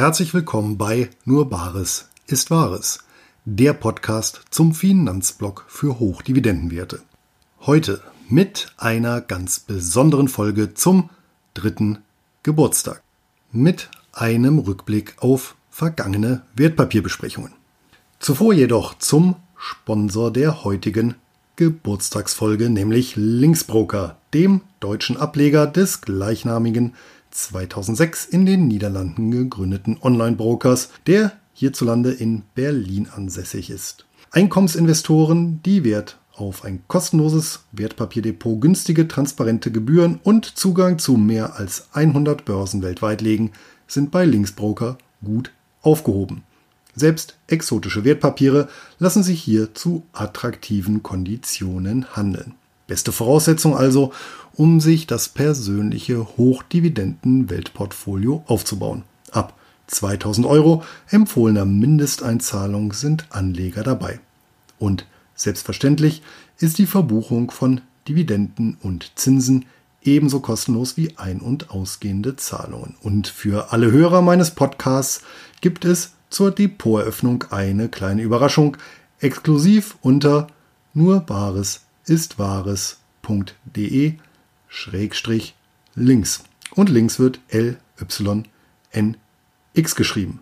Herzlich 0.00 0.32
willkommen 0.32 0.78
bei 0.78 1.10
Nur 1.26 1.50
Bares 1.50 2.08
ist 2.26 2.50
Wahres, 2.50 3.00
der 3.44 3.74
Podcast 3.74 4.40
zum 4.48 4.72
Finanzblock 4.72 5.66
für 5.68 6.00
Hochdividendenwerte. 6.00 7.02
Heute 7.66 8.00
mit 8.26 8.72
einer 8.78 9.20
ganz 9.20 9.60
besonderen 9.60 10.28
Folge 10.28 10.72
zum 10.72 11.10
dritten 11.52 11.98
Geburtstag. 12.42 13.02
Mit 13.52 13.90
einem 14.14 14.60
Rückblick 14.60 15.16
auf 15.18 15.54
vergangene 15.68 16.44
Wertpapierbesprechungen. 16.54 17.52
Zuvor 18.20 18.54
jedoch 18.54 18.96
zum 18.96 19.36
Sponsor 19.54 20.32
der 20.32 20.64
heutigen 20.64 21.14
Geburtstagsfolge, 21.56 22.70
nämlich 22.70 23.16
Linksbroker, 23.16 24.16
dem 24.32 24.62
deutschen 24.80 25.18
Ableger 25.18 25.66
des 25.66 26.00
gleichnamigen 26.00 26.94
2006 27.30 28.26
in 28.26 28.46
den 28.46 28.68
Niederlanden 28.68 29.30
gegründeten 29.30 29.98
Online-Brokers, 30.00 30.90
der 31.06 31.32
hierzulande 31.52 32.12
in 32.12 32.42
Berlin 32.54 33.08
ansässig 33.14 33.70
ist. 33.70 34.06
Einkommensinvestoren, 34.30 35.62
die 35.62 35.84
Wert 35.84 36.18
auf 36.34 36.64
ein 36.64 36.82
kostenloses 36.88 37.60
Wertpapierdepot, 37.72 38.60
günstige, 38.60 39.06
transparente 39.08 39.70
Gebühren 39.70 40.20
und 40.22 40.46
Zugang 40.46 40.98
zu 40.98 41.16
mehr 41.16 41.56
als 41.56 41.88
100 41.92 42.44
Börsen 42.44 42.82
weltweit 42.82 43.20
legen, 43.20 43.52
sind 43.86 44.10
bei 44.10 44.24
Linksbroker 44.24 44.98
gut 45.22 45.52
aufgehoben. 45.82 46.42
Selbst 46.94 47.36
exotische 47.46 48.04
Wertpapiere 48.04 48.68
lassen 48.98 49.22
sich 49.22 49.42
hier 49.42 49.74
zu 49.74 50.04
attraktiven 50.12 51.02
Konditionen 51.02 52.16
handeln. 52.16 52.54
Beste 52.90 53.12
Voraussetzung 53.12 53.76
also, 53.76 54.12
um 54.54 54.80
sich 54.80 55.06
das 55.06 55.28
persönliche 55.28 56.26
Hochdividenden-Weltportfolio 56.36 58.42
aufzubauen. 58.48 59.04
Ab 59.30 59.56
2000 59.86 60.44
Euro 60.44 60.82
empfohlener 61.08 61.66
Mindesteinzahlung 61.66 62.92
sind 62.92 63.26
Anleger 63.30 63.84
dabei. 63.84 64.18
Und 64.80 65.06
selbstverständlich 65.36 66.22
ist 66.58 66.78
die 66.78 66.86
Verbuchung 66.86 67.52
von 67.52 67.80
Dividenden 68.08 68.76
und 68.82 69.12
Zinsen 69.14 69.66
ebenso 70.02 70.40
kostenlos 70.40 70.96
wie 70.96 71.16
ein- 71.16 71.42
und 71.42 71.70
ausgehende 71.70 72.34
Zahlungen. 72.34 72.96
Und 73.02 73.28
für 73.28 73.72
alle 73.72 73.92
Hörer 73.92 74.20
meines 74.20 74.50
Podcasts 74.50 75.22
gibt 75.60 75.84
es 75.84 76.14
zur 76.28 76.50
Depoteröffnung 76.50 77.44
eine 77.50 77.88
kleine 77.88 78.22
Überraschung, 78.22 78.76
exklusiv 79.20 79.96
unter 80.02 80.48
nur 80.92 81.20
Bares 82.10 82.22
ist 82.22 82.38
wahres.de 82.40 84.14
Schrägstrich 84.66 85.54
links. 85.94 86.42
Und 86.74 86.88
links 86.88 87.20
wird 87.20 87.38
L-Y-N-X 87.48 87.84
geschrieben. 89.94 90.40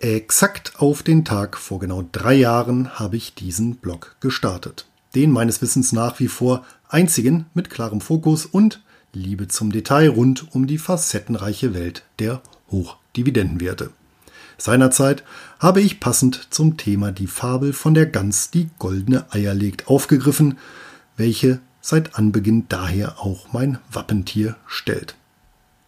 Exakt 0.00 0.74
auf 0.76 1.02
den 1.02 1.24
Tag 1.24 1.56
vor 1.56 1.78
genau 1.78 2.04
drei 2.12 2.34
Jahren 2.34 2.98
habe 2.98 3.16
ich 3.16 3.34
diesen 3.34 3.76
Blog 3.76 4.16
gestartet. 4.20 4.86
Den 5.14 5.30
meines 5.30 5.62
Wissens 5.62 5.92
nach 5.92 6.20
wie 6.20 6.28
vor 6.28 6.66
einzigen 6.90 7.46
mit 7.54 7.70
klarem 7.70 8.02
Fokus 8.02 8.44
und 8.44 8.82
Liebe 9.14 9.48
zum 9.48 9.72
Detail 9.72 10.10
rund 10.10 10.54
um 10.54 10.66
die 10.66 10.78
facettenreiche 10.78 11.72
Welt 11.72 12.04
der 12.18 12.42
Hochdividendenwerte. 12.70 13.92
Seinerzeit 14.60 15.24
habe 15.58 15.80
ich 15.80 16.00
passend 16.00 16.48
zum 16.50 16.76
Thema 16.76 17.12
die 17.12 17.26
Fabel 17.26 17.72
von 17.72 17.94
der 17.94 18.04
Gans, 18.04 18.50
die 18.50 18.68
goldene 18.78 19.24
Eier 19.32 19.54
legt, 19.54 19.88
aufgegriffen, 19.88 20.58
welche 21.16 21.60
seit 21.80 22.16
Anbeginn 22.16 22.66
daher 22.68 23.20
auch 23.20 23.54
mein 23.54 23.78
Wappentier 23.90 24.56
stellt. 24.66 25.14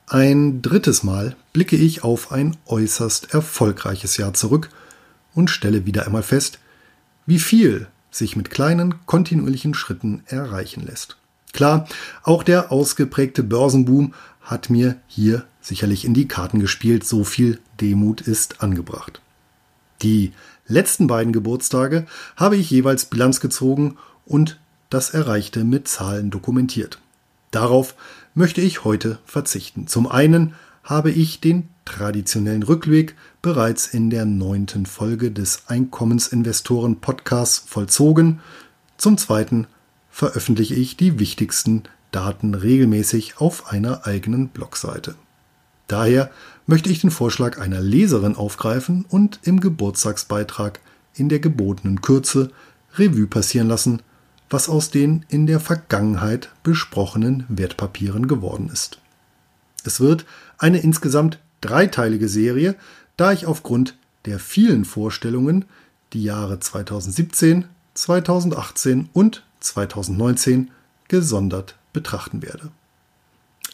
Ein 0.06 0.62
drittes 0.62 1.02
Mal 1.02 1.36
blicke 1.52 1.76
ich 1.76 2.02
auf 2.02 2.32
ein 2.32 2.56
äußerst 2.66 3.34
erfolgreiches 3.34 4.16
Jahr 4.16 4.32
zurück 4.32 4.70
und 5.34 5.50
stelle 5.50 5.84
wieder 5.84 6.06
einmal 6.06 6.22
fest, 6.22 6.58
wie 7.26 7.38
viel 7.38 7.88
sich 8.10 8.36
mit 8.36 8.50
kleinen, 8.50 9.04
kontinuierlichen 9.06 9.74
Schritten 9.74 10.22
erreichen 10.26 10.82
lässt. 10.84 11.18
Klar, 11.52 11.86
auch 12.22 12.42
der 12.42 12.72
ausgeprägte 12.72 13.42
Börsenboom 13.42 14.14
hat 14.40 14.70
mir 14.70 14.96
hier 15.06 15.44
sicherlich 15.60 16.04
in 16.04 16.14
die 16.14 16.28
Karten 16.28 16.58
gespielt, 16.58 17.04
so 17.04 17.24
viel 17.24 17.60
Demut 17.80 18.20
ist 18.22 18.62
angebracht. 18.62 19.20
Die 20.02 20.32
letzten 20.66 21.06
beiden 21.06 21.32
Geburtstage 21.32 22.06
habe 22.36 22.56
ich 22.56 22.70
jeweils 22.70 23.04
Bilanz 23.04 23.40
gezogen 23.40 23.96
und 24.26 24.58
das 24.90 25.10
Erreichte 25.10 25.64
mit 25.64 25.88
Zahlen 25.88 26.30
dokumentiert. 26.30 26.98
Darauf 27.50 27.94
möchte 28.34 28.60
ich 28.60 28.84
heute 28.84 29.18
verzichten. 29.24 29.86
Zum 29.86 30.06
einen 30.06 30.54
habe 30.82 31.10
ich 31.10 31.40
den 31.40 31.68
traditionellen 31.84 32.62
Rückweg 32.62 33.14
bereits 33.40 33.86
in 33.86 34.10
der 34.10 34.24
neunten 34.24 34.86
Folge 34.86 35.30
des 35.30 35.64
Einkommensinvestoren 35.68 37.00
Podcasts 37.00 37.58
vollzogen. 37.66 38.40
Zum 38.96 39.18
zweiten 39.18 39.66
veröffentliche 40.12 40.74
ich 40.74 40.96
die 40.96 41.18
wichtigsten 41.18 41.82
Daten 42.12 42.54
regelmäßig 42.54 43.38
auf 43.38 43.72
einer 43.72 44.06
eigenen 44.06 44.48
Blogseite. 44.48 45.16
Daher 45.88 46.30
möchte 46.66 46.90
ich 46.90 47.00
den 47.00 47.10
Vorschlag 47.10 47.58
einer 47.58 47.80
Leserin 47.80 48.36
aufgreifen 48.36 49.04
und 49.08 49.40
im 49.42 49.58
Geburtstagsbeitrag 49.60 50.80
in 51.14 51.28
der 51.28 51.40
gebotenen 51.40 52.02
Kürze 52.02 52.50
Revue 52.94 53.26
passieren 53.26 53.68
lassen, 53.68 54.02
was 54.48 54.68
aus 54.68 54.90
den 54.90 55.24
in 55.28 55.46
der 55.46 55.60
Vergangenheit 55.60 56.50
besprochenen 56.62 57.44
Wertpapieren 57.48 58.28
geworden 58.28 58.70
ist. 58.72 58.98
Es 59.84 59.98
wird 59.98 60.26
eine 60.58 60.78
insgesamt 60.78 61.38
dreiteilige 61.62 62.28
Serie, 62.28 62.76
da 63.16 63.32
ich 63.32 63.46
aufgrund 63.46 63.96
der 64.26 64.38
vielen 64.38 64.84
Vorstellungen 64.84 65.64
die 66.12 66.22
Jahre 66.22 66.60
2017, 66.60 67.64
2018 67.94 69.08
und 69.12 69.42
2019 69.62 70.70
gesondert 71.08 71.76
betrachten 71.92 72.42
werde. 72.42 72.70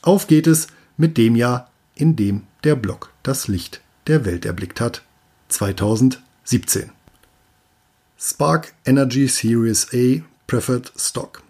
Auf 0.02 0.26
geht 0.26 0.46
es 0.46 0.68
mit 0.96 1.16
dem 1.16 1.36
Jahr, 1.36 1.70
in 1.94 2.16
dem 2.16 2.42
der 2.64 2.76
Block 2.76 3.12
das 3.22 3.48
Licht 3.48 3.80
der 4.06 4.24
Welt 4.24 4.44
erblickt 4.44 4.80
hat, 4.80 5.02
2017. 5.48 6.90
Spark 8.18 8.74
Energy 8.84 9.28
Series 9.28 9.88
A 9.92 10.22
Preferred 10.46 10.92
Stock. 10.96 11.42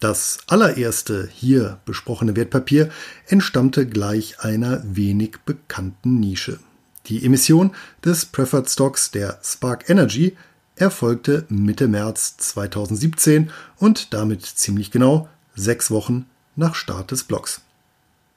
Das 0.00 0.38
allererste 0.46 1.28
hier 1.32 1.80
besprochene 1.84 2.36
Wertpapier 2.36 2.90
entstammte 3.26 3.86
gleich 3.86 4.40
einer 4.40 4.82
wenig 4.84 5.38
bekannten 5.44 6.20
Nische. 6.20 6.60
Die 7.06 7.24
Emission 7.24 7.74
des 8.04 8.26
Preferred 8.26 8.68
Stocks 8.68 9.10
der 9.10 9.40
Spark 9.42 9.88
Energy 9.88 10.36
erfolgte 10.80 11.44
Mitte 11.48 11.88
März 11.88 12.36
2017 12.38 13.50
und 13.76 14.14
damit 14.14 14.44
ziemlich 14.44 14.90
genau 14.90 15.28
sechs 15.54 15.90
Wochen 15.90 16.26
nach 16.56 16.74
Start 16.74 17.10
des 17.10 17.24
Blocks. 17.24 17.62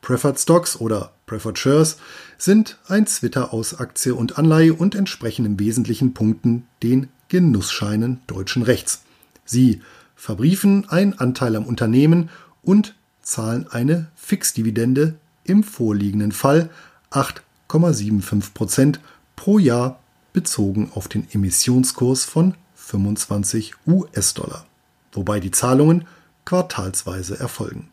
Preferred 0.01 0.39
Stocks 0.39 0.75
oder 0.77 1.11
Preferred 1.27 1.57
Shares 1.57 1.97
sind 2.37 2.77
ein 2.87 3.05
Twitter 3.05 3.53
aus 3.53 3.79
Aktie 3.79 4.15
und 4.15 4.37
Anleihe 4.37 4.73
und 4.73 4.95
entsprechen 4.95 5.45
im 5.45 5.59
Wesentlichen 5.59 6.13
Punkten 6.13 6.67
den 6.81 7.09
Genussscheinen 7.29 8.21
deutschen 8.27 8.63
Rechts. 8.63 9.03
Sie 9.45 9.81
verbriefen 10.15 10.89
einen 10.89 11.13
Anteil 11.13 11.55
am 11.55 11.65
Unternehmen 11.65 12.29
und 12.63 12.95
zahlen 13.21 13.67
eine 13.69 14.07
Fixdividende 14.15 15.15
im 15.43 15.63
vorliegenden 15.63 16.31
Fall 16.31 16.69
8,75 17.11 18.53
Prozent 18.53 18.99
pro 19.35 19.59
Jahr 19.59 20.00
bezogen 20.33 20.91
auf 20.93 21.07
den 21.07 21.27
Emissionskurs 21.31 22.23
von 22.23 22.55
25 22.75 23.73
US-Dollar, 23.87 24.65
wobei 25.11 25.39
die 25.39 25.51
Zahlungen 25.51 26.05
quartalsweise 26.45 27.39
erfolgen. 27.39 27.89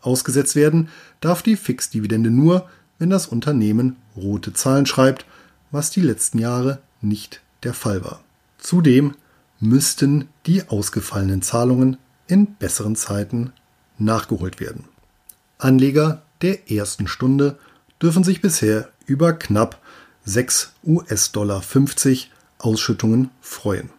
Ausgesetzt 0.00 0.54
werden 0.54 0.88
darf 1.20 1.42
die 1.42 1.56
Fixdividende 1.56 2.30
nur, 2.30 2.68
wenn 2.98 3.10
das 3.10 3.26
Unternehmen 3.26 3.96
rote 4.16 4.52
Zahlen 4.52 4.86
schreibt, 4.86 5.24
was 5.70 5.90
die 5.90 6.02
letzten 6.02 6.38
Jahre 6.38 6.80
nicht 7.00 7.40
der 7.62 7.74
Fall 7.74 8.04
war. 8.04 8.20
Zudem 8.58 9.14
müssten 9.60 10.28
die 10.46 10.68
ausgefallenen 10.68 11.42
Zahlungen 11.42 11.96
in 12.26 12.54
besseren 12.54 12.96
Zeiten 12.96 13.52
nachgeholt 13.98 14.60
werden. 14.60 14.84
Anleger 15.58 16.22
der 16.42 16.70
ersten 16.70 17.06
Stunde 17.06 17.58
dürfen 18.00 18.24
sich 18.24 18.40
bisher 18.40 18.90
über 19.06 19.32
knapp 19.32 19.80
6 20.26 20.72
US-Dollar 20.84 21.60
50 21.60 22.30
Ausschüttungen 22.58 23.30
freuen. 23.42 23.90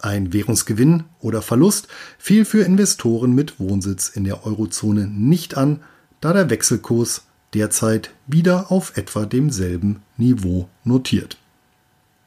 Ein 0.00 0.32
Währungsgewinn 0.32 1.04
oder 1.20 1.42
Verlust 1.42 1.88
fiel 2.18 2.44
für 2.44 2.62
Investoren 2.62 3.34
mit 3.34 3.58
Wohnsitz 3.58 4.08
in 4.08 4.24
der 4.24 4.46
Eurozone 4.46 5.08
nicht 5.08 5.56
an, 5.56 5.82
da 6.20 6.32
der 6.32 6.50
Wechselkurs 6.50 7.22
derzeit 7.52 8.10
wieder 8.26 8.70
auf 8.70 8.96
etwa 8.96 9.26
demselben 9.26 10.02
Niveau 10.16 10.68
notiert. 10.84 11.36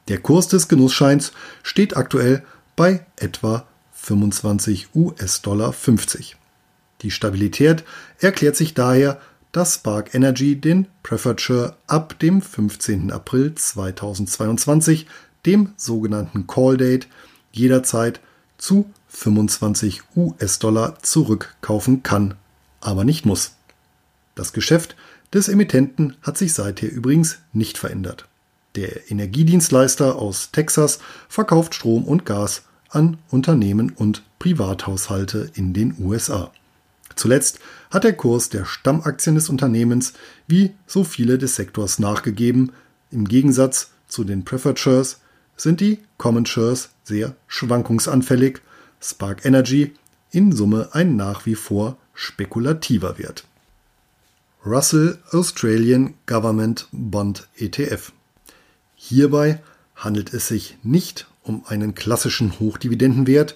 Der 0.10 0.20
Kurs 0.20 0.48
des 0.48 0.68
Genussscheins 0.68 1.32
steht 1.64 1.96
aktuell 1.96 2.44
bei 2.76 3.06
etwa 3.16 3.66
25 3.94 4.96
US-Dollar 4.96 5.72
50. 5.72 6.36
Die 7.02 7.12
Stabilität 7.12 7.84
erklärt 8.20 8.56
sich 8.56 8.74
daher 8.74 9.22
dass 9.52 9.76
Spark 9.76 10.14
Energy 10.14 10.56
den 10.56 10.88
Preferred 11.04 11.42
Share 11.42 11.76
ab 11.88 12.18
dem 12.20 12.42
15. 12.42 13.12
April 13.12 13.56
2022, 13.56 15.08
dem 15.46 15.74
sogenannten 15.76 16.48
Call 16.48 16.78
Date, 16.78 17.08
jederzeit 17.52 18.20
zu 18.58 18.92
25 19.08 20.02
US-Dollar 20.16 21.02
zurückkaufen 21.02 22.04
kann, 22.04 22.36
aber 22.82 23.04
nicht 23.04 23.26
muss. 23.26 23.56
Das 24.36 24.54
Geschäft 24.54 24.96
des 25.34 25.48
Emittenten 25.48 26.16
hat 26.22 26.38
sich 26.38 26.54
seither 26.54 26.92
übrigens 26.92 27.40
nicht 27.54 27.78
verändert. 27.78 28.28
Der 28.76 29.10
Energiedienstleister 29.10 30.16
aus 30.16 30.52
Texas 30.52 31.00
verkauft 31.28 31.74
Strom 31.74 32.04
und 32.06 32.26
Gas 32.26 32.64
an 32.90 33.18
Unternehmen 33.30 33.92
und 33.92 34.24
Privathaushalte 34.38 35.52
in 35.56 35.74
den 35.74 35.96
USA. 36.00 36.52
Zuletzt 37.16 37.60
hat 37.90 38.04
der 38.04 38.14
Kurs 38.14 38.50
der 38.50 38.66
Stammaktien 38.66 39.36
des 39.36 39.50
Unternehmens 39.50 40.14
wie 40.48 40.72
so 40.86 41.04
viele 41.04 41.38
des 41.38 41.56
Sektors 41.56 42.00
nachgegeben. 42.00 42.72
Im 43.12 43.28
Gegensatz 43.28 43.92
zu 44.08 44.24
den 44.24 44.46
Preferred 44.46 44.80
Shares 44.80 45.22
sind 45.58 45.82
die 45.82 46.00
Common 46.18 46.46
Shares 46.46 46.90
sehr 47.04 47.36
schwankungsanfällig, 47.48 48.62
Spark 49.02 49.46
Energy 49.46 49.94
in 50.32 50.52
Summe 50.52 50.90
ein 50.92 51.16
nach 51.16 51.46
wie 51.46 51.56
vor 51.56 51.98
spekulativer 52.14 53.18
Wert. 53.18 53.46
Russell 54.66 55.18
Australian 55.32 56.14
Government 56.26 56.88
Bond 56.92 57.48
ETF. 57.56 58.12
Hierbei 58.96 59.62
handelt 59.96 60.34
es 60.34 60.50
sich 60.50 60.78
nicht 60.84 61.28
um 61.44 61.64
einen 61.66 61.96
klassischen 61.96 62.60
Hochdividendenwert, 62.60 63.56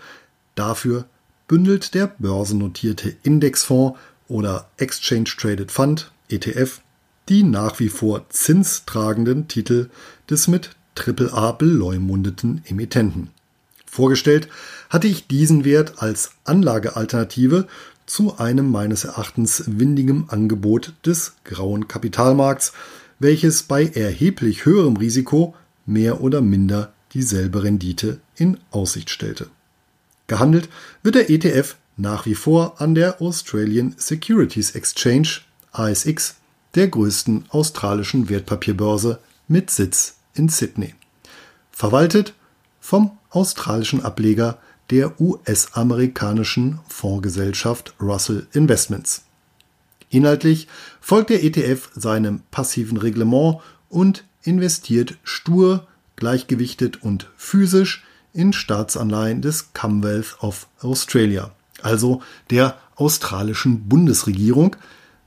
dafür 0.56 1.06
bündelt 1.48 1.94
der 1.94 2.08
börsennotierte 2.08 3.16
Indexfonds 3.22 4.00
oder 4.28 4.70
Exchange 4.78 5.30
Traded 5.38 5.72
Fund 5.72 6.12
ETF 6.30 6.82
die 7.30 7.44
nach 7.44 7.80
wie 7.80 7.90
vor 7.90 8.30
zinstragenden 8.30 9.48
Titel 9.48 9.90
des 10.30 10.48
mit 10.48 10.72
AAA 10.96 11.54
beleumundeten 11.54 12.62
Emittenten. 12.66 13.30
Vorgestellt 13.86 14.48
hatte 14.90 15.08
ich 15.08 15.28
diesen 15.28 15.66
Wert 15.66 16.02
als 16.02 16.32
Anlagealternative 16.44 17.68
zu 18.06 18.38
einem 18.38 18.70
meines 18.70 19.06
Erachtens 19.06 19.64
windigem 19.68 20.26
Angebot 20.28 20.94
des 21.06 21.34
grauen 21.46 21.88
Kapitalmarkts, 21.88 22.74
welches 23.20 23.64
bei 23.64 23.86
erheblich 23.86 24.66
höherem 24.66 24.98
Risiko 24.98 25.56
mehr 25.86 26.22
oder 26.22 26.42
minder 26.42 26.92
dieselbe 27.14 27.64
Rendite 27.64 28.20
in 28.36 28.58
Aussicht 28.72 29.10
stellte. 29.10 29.48
Gehandelt 30.28 30.70
wird 31.04 31.16
der 31.16 31.30
ETF 31.30 31.76
nach 31.98 32.26
wie 32.26 32.36
vor 32.36 32.82
an 32.82 32.96
der 32.96 33.22
Australian 33.22 33.96
Securities 33.98 34.72
Exchange 34.72 35.42
ASX, 35.72 36.36
der 36.76 36.88
größten 36.88 37.46
australischen 37.50 38.30
Wertpapierbörse 38.30 39.20
mit 39.48 39.70
Sitz 39.70 40.16
in 40.34 40.50
Sydney. 40.50 40.96
Verwaltet 41.72 42.34
vom 42.80 43.18
australischen 43.30 44.04
Ableger 44.04 44.58
der 44.90 45.20
US-amerikanischen 45.20 46.80
Fondsgesellschaft 46.88 47.94
Russell 48.00 48.48
Investments. 48.54 49.24
Inhaltlich 50.10 50.68
folgt 51.02 51.30
der 51.32 51.44
ETF 51.44 51.90
seinem 51.96 52.42
passiven 52.52 52.98
Reglement 52.98 53.60
und 53.90 54.26
investiert 54.44 55.18
stur, 55.24 55.88
gleichgewichtet 56.16 57.02
und 57.02 57.30
physisch 57.38 58.04
in 58.34 58.54
Staatsanleihen 58.54 59.42
des 59.42 59.74
Commonwealth 59.74 60.38
of 60.42 60.68
Australia, 60.82 61.52
also 61.84 62.22
der 62.50 62.78
australischen 62.96 63.88
Bundesregierung, 63.88 64.76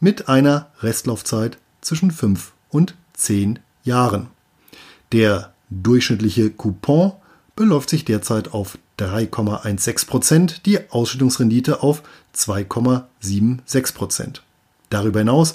mit 0.00 0.28
einer 0.28 0.70
Restlaufzeit 0.80 1.58
zwischen 1.80 2.10
5 2.10 2.52
und 2.68 2.94
10 3.14 3.60
Jahren. 3.82 4.28
Der 5.12 5.52
durchschnittliche 5.70 6.50
Coupon 6.50 7.12
beläuft 7.54 7.90
sich 7.90 8.04
derzeit 8.04 8.52
auf 8.52 8.78
3,16 8.98 10.06
Prozent, 10.06 10.66
die 10.66 10.90
Ausschüttungsrendite 10.90 11.82
auf 11.82 12.02
2,76 12.34 13.94
Prozent. 13.94 14.42
Darüber 14.90 15.20
hinaus 15.20 15.54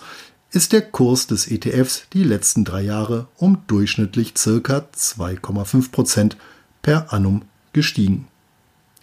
ist 0.51 0.73
der 0.73 0.81
Kurs 0.81 1.27
des 1.27 1.49
ETFs 1.49 2.03
die 2.13 2.23
letzten 2.23 2.65
drei 2.65 2.81
Jahre 2.81 3.27
um 3.37 3.59
durchschnittlich 3.67 4.33
ca. 4.33 4.85
2,5 4.95 5.91
Prozent 5.91 6.37
per 6.81 7.13
annum 7.13 7.43
gestiegen. 7.73 8.27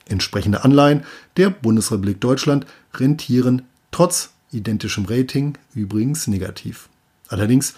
Entsprechende 0.09 0.65
Anleihen 0.65 1.05
der 1.37 1.51
Bundesrepublik 1.51 2.21
Deutschland 2.21 2.67
rentieren 2.95 3.63
trotz 3.91 4.31
identischem 4.51 5.05
Rating 5.05 5.57
übrigens 5.75 6.27
negativ. 6.27 6.89
Allerdings 7.29 7.75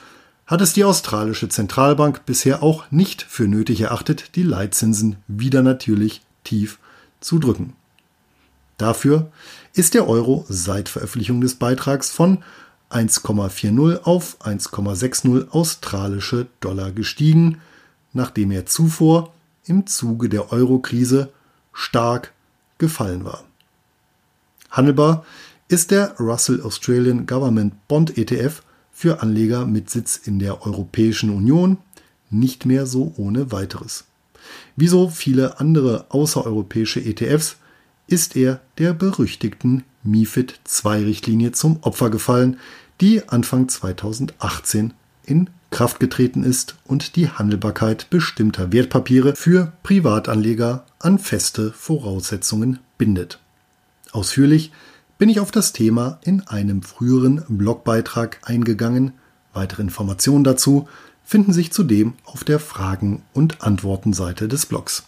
hat 0.46 0.60
es 0.60 0.72
die 0.72 0.84
australische 0.84 1.48
Zentralbank 1.48 2.26
bisher 2.26 2.62
auch 2.62 2.90
nicht 2.90 3.22
für 3.22 3.48
nötig 3.48 3.80
erachtet, 3.80 4.34
die 4.34 4.42
Leitzinsen 4.42 5.16
wieder 5.28 5.62
natürlich 5.62 6.22
tief 6.44 6.78
zu 7.20 7.38
drücken. 7.38 7.74
Dafür 8.78 9.30
ist 9.74 9.94
der 9.94 10.08
Euro 10.08 10.46
seit 10.48 10.88
Veröffentlichung 10.88 11.40
des 11.40 11.54
Beitrags 11.56 12.10
von 12.10 12.42
1,40 12.90 14.02
auf 14.02 14.40
1,60 14.40 15.50
australische 15.50 16.46
Dollar 16.60 16.90
gestiegen, 16.90 17.60
nachdem 18.12 18.50
er 18.50 18.66
zuvor 18.66 19.32
im 19.64 19.86
Zuge 19.86 20.28
der 20.28 20.52
Euro-Krise 20.52 21.30
stark 21.72 22.32
gefallen 22.78 23.24
war. 23.24 23.44
Handelbar 24.70 25.24
ist 25.68 25.90
der 25.90 26.16
Russell 26.18 26.62
Australian 26.62 27.26
Government 27.26 27.74
Bond 27.88 28.18
ETF 28.18 28.62
für 28.92 29.22
Anleger 29.22 29.66
mit 29.66 29.90
Sitz 29.90 30.16
in 30.16 30.38
der 30.38 30.66
Europäischen 30.66 31.30
Union 31.30 31.78
nicht 32.30 32.66
mehr 32.66 32.86
so 32.86 33.12
ohne 33.16 33.52
weiteres. 33.52 34.04
Wie 34.76 34.88
so 34.88 35.08
viele 35.08 35.60
andere 35.60 36.06
außereuropäische 36.10 37.00
ETFs 37.00 37.56
ist 38.06 38.36
er 38.36 38.60
der 38.78 38.92
berüchtigten 38.92 39.84
MIFID 40.02 40.60
II-Richtlinie 40.84 41.52
zum 41.52 41.78
Opfer 41.82 42.10
gefallen, 42.10 42.58
die 43.00 43.28
Anfang 43.28 43.68
2018 43.68 44.94
in 45.24 45.50
Kraft 45.70 46.00
getreten 46.00 46.42
ist 46.42 46.76
und 46.84 47.16
die 47.16 47.28
Handelbarkeit 47.28 48.10
bestimmter 48.10 48.72
Wertpapiere 48.72 49.36
für 49.36 49.72
Privatanleger 49.82 50.84
an 50.98 51.18
feste 51.18 51.72
Voraussetzungen 51.72 52.80
bindet. 52.98 53.38
Ausführlich 54.12 54.72
bin 55.18 55.28
ich 55.28 55.38
auf 55.38 55.50
das 55.50 55.72
Thema 55.72 56.18
in 56.22 56.46
einem 56.48 56.82
früheren 56.82 57.44
Blogbeitrag 57.48 58.40
eingegangen. 58.42 59.12
Weitere 59.52 59.82
Informationen 59.82 60.44
dazu 60.44 60.88
finden 61.24 61.52
sich 61.52 61.72
zudem 61.72 62.14
auf 62.24 62.42
der 62.42 62.58
Fragen- 62.58 63.22
und 63.32 63.62
Antwortenseite 63.62 64.48
des 64.48 64.66
Blogs. 64.66 65.04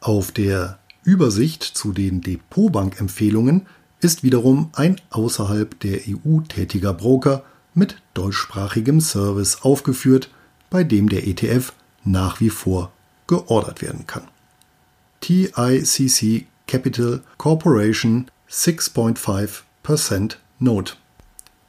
Auf 0.00 0.32
der 0.32 0.78
Übersicht 1.02 1.62
zu 1.62 1.92
den 1.92 2.20
Depotbank-Empfehlungen 2.20 3.62
ist 4.00 4.22
wiederum 4.22 4.68
ein 4.74 5.00
außerhalb 5.10 5.78
der 5.80 6.00
EU 6.08 6.40
tätiger 6.40 6.92
Broker 6.92 7.42
mit 7.74 8.00
deutschsprachigem 8.14 9.00
Service 9.00 9.62
aufgeführt, 9.62 10.30
bei 10.70 10.84
dem 10.84 11.08
der 11.08 11.26
ETF 11.26 11.72
nach 12.04 12.40
wie 12.40 12.50
vor 12.50 12.92
geordert 13.26 13.82
werden 13.82 14.06
kann. 14.06 14.24
TICC 15.20 16.46
Capital 16.66 17.22
Corporation 17.38 18.30
6.5% 18.50 20.36
Note. 20.58 20.94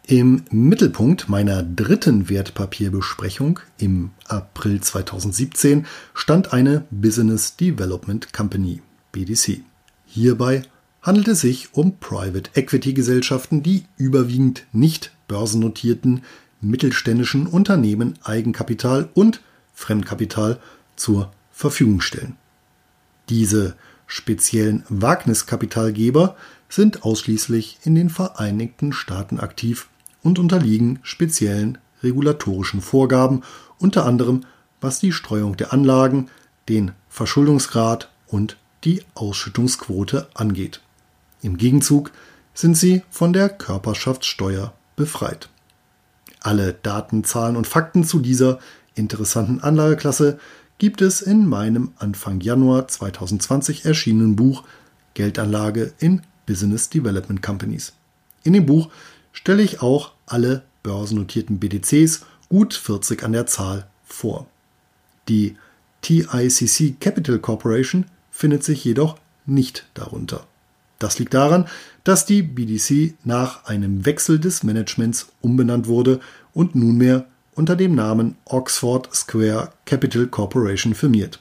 Im 0.07 0.43
Mittelpunkt 0.51 1.29
meiner 1.29 1.63
dritten 1.63 2.29
Wertpapierbesprechung 2.29 3.59
im 3.79 4.11
April 4.27 4.81
2017 4.81 5.87
stand 6.13 6.53
eine 6.53 6.85
Business 6.91 7.55
Development 7.55 8.31
Company 8.31 8.81
BDC. 9.11 9.61
Hierbei 10.05 10.61
handelt 11.01 11.27
es 11.29 11.41
sich 11.41 11.73
um 11.73 11.97
Private 11.97 12.51
Equity 12.53 12.93
Gesellschaften, 12.93 13.63
die 13.63 13.85
überwiegend 13.97 14.65
nicht 14.71 15.11
börsennotierten 15.27 16.23
mittelständischen 16.61 17.47
Unternehmen 17.47 18.17
Eigenkapital 18.23 19.09
und 19.13 19.41
Fremdkapital 19.73 20.59
zur 20.95 21.31
Verfügung 21.51 22.01
stellen. 22.01 22.37
Diese 23.29 23.75
speziellen 24.07 24.83
Wagniskapitalgeber 24.89 26.35
sind 26.69 27.03
ausschließlich 27.03 27.79
in 27.83 27.95
den 27.95 28.09
Vereinigten 28.09 28.93
Staaten 28.93 29.39
aktiv 29.39 29.87
und 30.23 30.39
unterliegen 30.39 30.99
speziellen 31.03 31.77
regulatorischen 32.03 32.81
Vorgaben, 32.81 33.41
unter 33.79 34.05
anderem 34.05 34.41
was 34.81 34.99
die 34.99 35.11
Streuung 35.11 35.57
der 35.57 35.73
Anlagen, 35.73 36.29
den 36.69 36.91
Verschuldungsgrad 37.09 38.11
und 38.27 38.57
die 38.83 39.01
Ausschüttungsquote 39.15 40.27
angeht. 40.33 40.81
Im 41.41 41.57
Gegenzug 41.57 42.11
sind 42.53 42.75
sie 42.77 43.01
von 43.09 43.33
der 43.33 43.49
Körperschaftssteuer 43.49 44.73
befreit. 44.95 45.49
Alle 46.41 46.73
Daten, 46.73 47.23
Zahlen 47.23 47.55
und 47.55 47.67
Fakten 47.67 48.03
zu 48.03 48.19
dieser 48.19 48.59
interessanten 48.93 49.61
Anlageklasse 49.61 50.39
gibt 50.77 51.01
es 51.01 51.21
in 51.21 51.47
meinem 51.47 51.93
Anfang 51.97 52.41
Januar 52.41 52.87
2020 52.87 53.85
erschienenen 53.85 54.35
Buch 54.35 54.63
Geldanlage 55.13 55.93
in 55.99 56.21
Business 56.45 56.89
Development 56.89 57.41
Companies. 57.41 57.93
In 58.43 58.53
dem 58.53 58.65
Buch 58.65 58.89
stelle 59.31 59.63
ich 59.63 59.81
auch 59.81 60.11
alle 60.25 60.63
börsennotierten 60.83 61.59
BTCs, 61.59 62.25
gut 62.49 62.73
40 62.73 63.23
an 63.23 63.31
der 63.31 63.47
Zahl, 63.47 63.87
vor. 64.05 64.47
Die 65.27 65.57
TICC 66.01 66.99
Capital 66.99 67.39
Corporation 67.39 68.05
findet 68.29 68.63
sich 68.63 68.83
jedoch 68.83 69.17
nicht 69.45 69.87
darunter. 69.95 70.45
Das 70.99 71.19
liegt 71.19 71.33
daran, 71.33 71.67
dass 72.03 72.25
die 72.25 72.41
BDC 72.41 73.15
nach 73.23 73.65
einem 73.65 74.05
Wechsel 74.05 74.39
des 74.39 74.63
Managements 74.63 75.27
umbenannt 75.41 75.87
wurde 75.87 76.19
und 76.53 76.75
nunmehr 76.75 77.25
unter 77.53 77.75
dem 77.75 77.95
Namen 77.95 78.35
Oxford 78.45 79.13
Square 79.13 79.71
Capital 79.85 80.27
Corporation 80.27 80.93
firmiert. 80.93 81.39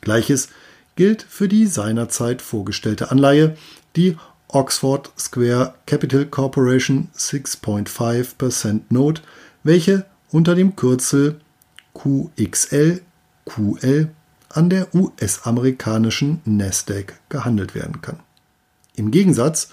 Gleiches 0.00 0.48
gilt 0.96 1.22
für 1.22 1.48
die 1.48 1.66
seinerzeit 1.66 2.42
vorgestellte 2.42 3.10
Anleihe, 3.10 3.56
die 3.96 4.16
Oxford 4.48 5.10
Square 5.18 5.74
Capital 5.86 6.26
Corporation 6.26 7.08
6.5% 7.16 8.82
Note, 8.90 9.22
welche 9.62 10.06
unter 10.30 10.54
dem 10.54 10.76
Kürzel 10.76 11.40
QXL 11.94 13.00
QL 13.46 14.10
an 14.48 14.70
der 14.70 14.94
US-amerikanischen 14.94 16.40
Nasdaq 16.44 17.14
gehandelt 17.28 17.74
werden 17.74 18.00
kann. 18.02 18.20
Im 18.96 19.10
Gegensatz 19.10 19.68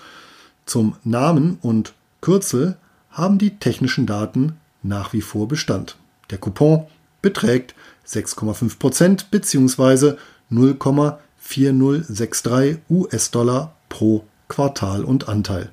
zum 0.65 0.95
Namen 1.03 1.57
und 1.61 1.93
Kürzel 2.21 2.77
haben 3.09 3.37
die 3.37 3.57
technischen 3.57 4.05
Daten 4.05 4.57
nach 4.81 5.11
wie 5.13 5.21
vor 5.21 5.47
Bestand. 5.47 5.95
Der 6.29 6.37
Coupon 6.37 6.87
beträgt 7.21 7.73
6,5% 8.07 9.25
bzw. 9.31 10.15
0,4063 10.51 12.79
US-Dollar 12.89 13.75
pro 13.89 14.25
Quartal 14.47 15.03
und 15.03 15.27
Anteil. 15.29 15.71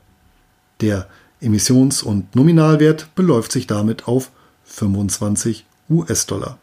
Der 0.81 1.07
Emissions- 1.41 2.03
und 2.03 2.35
Nominalwert 2.35 3.15
beläuft 3.15 3.53
sich 3.53 3.67
damit 3.67 4.09
auf 4.09 4.31
25 4.65 5.67
US-Dollar. 5.89 6.59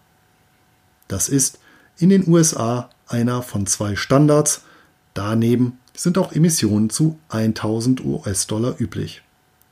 Das 1.08 1.30
ist 1.30 1.60
in 1.98 2.10
den 2.10 2.28
USA 2.28 2.90
einer 3.08 3.42
von 3.42 3.66
zwei 3.68 3.96
Standards. 3.96 4.64
Daneben 5.14 5.80
sind 5.98 6.18
auch 6.18 6.32
Emissionen 6.32 6.90
zu 6.90 7.20
1000 7.30 8.06
US-Dollar 8.06 8.80
üblich. 8.80 9.24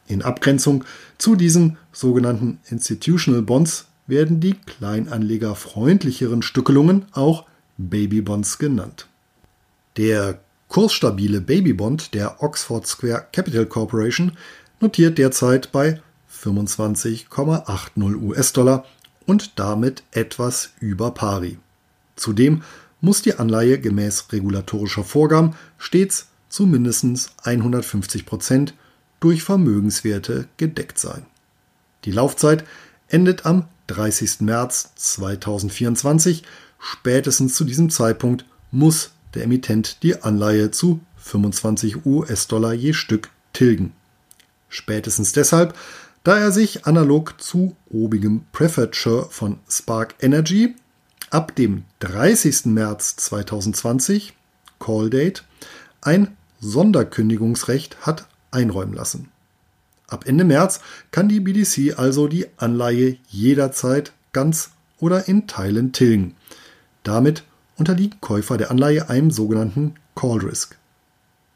In 0.07 0.21
Abgrenzung 0.21 0.83
zu 1.17 1.35
diesen 1.35 1.77
sogenannten 1.91 2.59
Institutional 2.69 3.41
Bonds 3.41 3.85
werden 4.07 4.39
die 4.39 4.53
kleinanlegerfreundlicheren 4.53 6.41
Stückelungen 6.41 7.05
auch 7.13 7.45
Babybonds 7.77 8.57
genannt. 8.57 9.07
Der 9.97 10.39
kursstabile 10.67 11.41
Babybond 11.41 12.13
der 12.13 12.43
Oxford 12.43 12.85
Square 12.85 13.27
Capital 13.31 13.65
Corporation 13.65 14.33
notiert 14.79 15.17
derzeit 15.17 15.71
bei 15.71 16.01
25,80 16.43 18.21
US-Dollar 18.21 18.85
und 19.25 19.57
damit 19.57 20.03
etwas 20.11 20.71
über 20.79 21.11
pari. 21.11 21.57
Zudem 22.15 22.61
muss 23.05 23.21
die 23.21 23.35
Anleihe 23.35 23.79
gemäß 23.79 24.25
regulatorischer 24.31 25.03
Vorgaben 25.03 25.55
stets 25.77 26.27
zu 26.49 26.65
mindestens 26.65 27.29
150 27.43 28.25
Prozent 28.25 28.73
durch 29.19 29.43
Vermögenswerte 29.43 30.47
gedeckt 30.57 30.99
sein. 30.99 31.25
Die 32.03 32.11
Laufzeit 32.11 32.65
endet 33.07 33.45
am 33.45 33.65
30. 33.87 34.41
März 34.41 34.91
2024. 34.95 36.43
Spätestens 36.79 37.55
zu 37.55 37.63
diesem 37.63 37.89
Zeitpunkt 37.89 38.45
muss 38.71 39.11
der 39.35 39.43
Emittent 39.43 40.01
die 40.01 40.21
Anleihe 40.21 40.71
zu 40.71 40.99
25 41.17 42.05
US-Dollar 42.05 42.73
je 42.73 42.93
Stück 42.93 43.29
tilgen. 43.53 43.93
Spätestens 44.67 45.31
deshalb, 45.31 45.77
da 46.23 46.37
er 46.39 46.51
sich 46.51 46.85
analog 46.87 47.39
zu 47.39 47.75
obigem 47.89 48.45
Preferred 48.51 48.95
Share 48.95 49.27
von 49.29 49.59
Spark 49.69 50.15
Energy 50.21 50.75
ab 51.29 51.55
dem 51.55 51.83
30. 51.99 52.65
März 52.65 53.15
2020, 53.17 54.33
Call 54.79 55.09
Date, 55.09 55.43
ein 56.01 56.35
Sonderkündigungsrecht 56.59 58.05
hat 58.05 58.27
einräumen 58.51 58.93
lassen. 58.93 59.29
Ab 60.07 60.25
Ende 60.27 60.43
März 60.43 60.81
kann 61.11 61.29
die 61.29 61.39
BDC 61.39 61.97
also 61.97 62.27
die 62.27 62.45
Anleihe 62.57 63.17
jederzeit 63.27 64.13
ganz 64.33 64.71
oder 64.99 65.27
in 65.27 65.47
Teilen 65.47 65.91
tilgen. 65.91 66.35
Damit 67.03 67.43
unterliegen 67.77 68.19
Käufer 68.21 68.57
der 68.57 68.71
Anleihe 68.71 69.09
einem 69.09 69.31
sogenannten 69.31 69.95
Call 70.15 70.39
Risk. 70.39 70.77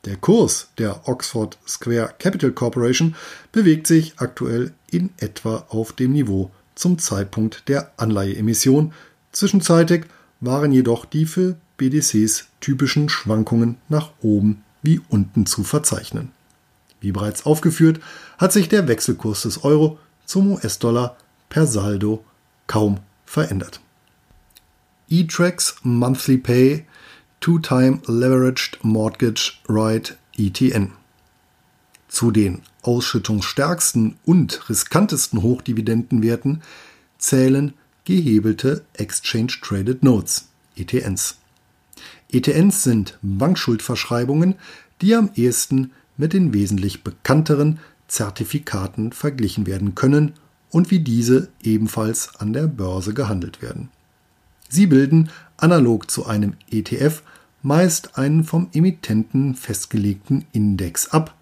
Der 0.05 0.15
Kurs 0.15 0.69
der 0.77 1.07
Oxford 1.07 1.57
Square 1.67 2.13
Capital 2.19 2.51
Corporation 2.51 3.15
bewegt 3.51 3.85
sich 3.85 4.13
aktuell 4.17 4.73
in 4.89 5.09
etwa 5.17 5.65
auf 5.69 5.93
dem 5.93 6.13
Niveau 6.13 6.51
zum 6.75 6.97
Zeitpunkt 6.97 7.67
der 7.67 7.91
Anleiheemission. 7.97 8.93
Zwischenzeitig 9.31 10.05
waren 10.39 10.71
jedoch 10.71 11.05
die 11.05 11.25
für 11.25 11.57
BDCs 11.77 12.47
typischen 12.59 13.09
Schwankungen 13.09 13.77
nach 13.87 14.11
oben 14.21 14.63
wie 14.81 15.01
unten 15.09 15.45
zu 15.45 15.63
verzeichnen. 15.63 16.31
Wie 17.01 17.11
bereits 17.11 17.45
aufgeführt, 17.45 17.99
hat 18.37 18.51
sich 18.51 18.69
der 18.69 18.87
Wechselkurs 18.87 19.43
des 19.43 19.63
Euro 19.63 19.99
zum 20.25 20.51
US-Dollar 20.51 21.17
per 21.47 21.65
Saldo 21.65 22.23
kaum 22.67 22.99
verändert. 23.25 23.79
E-Tracks 25.09 25.77
Monthly 25.83 26.37
Pay 26.37 26.85
Two-Time 27.39 28.01
Leveraged 28.05 28.79
Mortgage 28.83 29.53
Rate 29.67 30.15
ETN. 30.37 30.91
Zu 32.07 32.31
den 32.31 32.61
ausschüttungsstärksten 32.81 34.17
und 34.25 34.69
riskantesten 34.69 35.41
Hochdividendenwerten 35.41 36.61
zählen 37.17 37.73
gehebelte 38.09 38.81
Exchange 38.93 39.53
Traded 39.61 40.01
Notes 40.01 40.47
ETNs. 40.75 41.37
ETNs 42.31 42.83
sind 42.83 43.19
Bankschuldverschreibungen, 43.21 44.55
die 45.03 45.13
am 45.13 45.29
ehesten 45.35 45.91
mit 46.17 46.33
den 46.33 46.51
wesentlich 46.51 47.03
bekannteren 47.03 47.79
Zertifikaten 48.07 49.11
verglichen 49.11 49.67
werden 49.67 49.93
können 49.93 50.33
und 50.71 50.89
wie 50.89 51.01
diese 51.01 51.49
ebenfalls 51.61 52.35
an 52.39 52.51
der 52.51 52.65
Börse 52.65 53.13
gehandelt 53.13 53.61
werden. 53.61 53.89
Sie 54.69 54.87
bilden 54.87 55.29
analog 55.57 56.09
zu 56.09 56.25
einem 56.25 56.53
ETF 56.71 57.21
meist 57.61 58.17
einen 58.17 58.43
vom 58.43 58.69
Emittenten 58.73 59.53
festgelegten 59.53 60.45
Index 60.51 61.09
ab. 61.09 61.35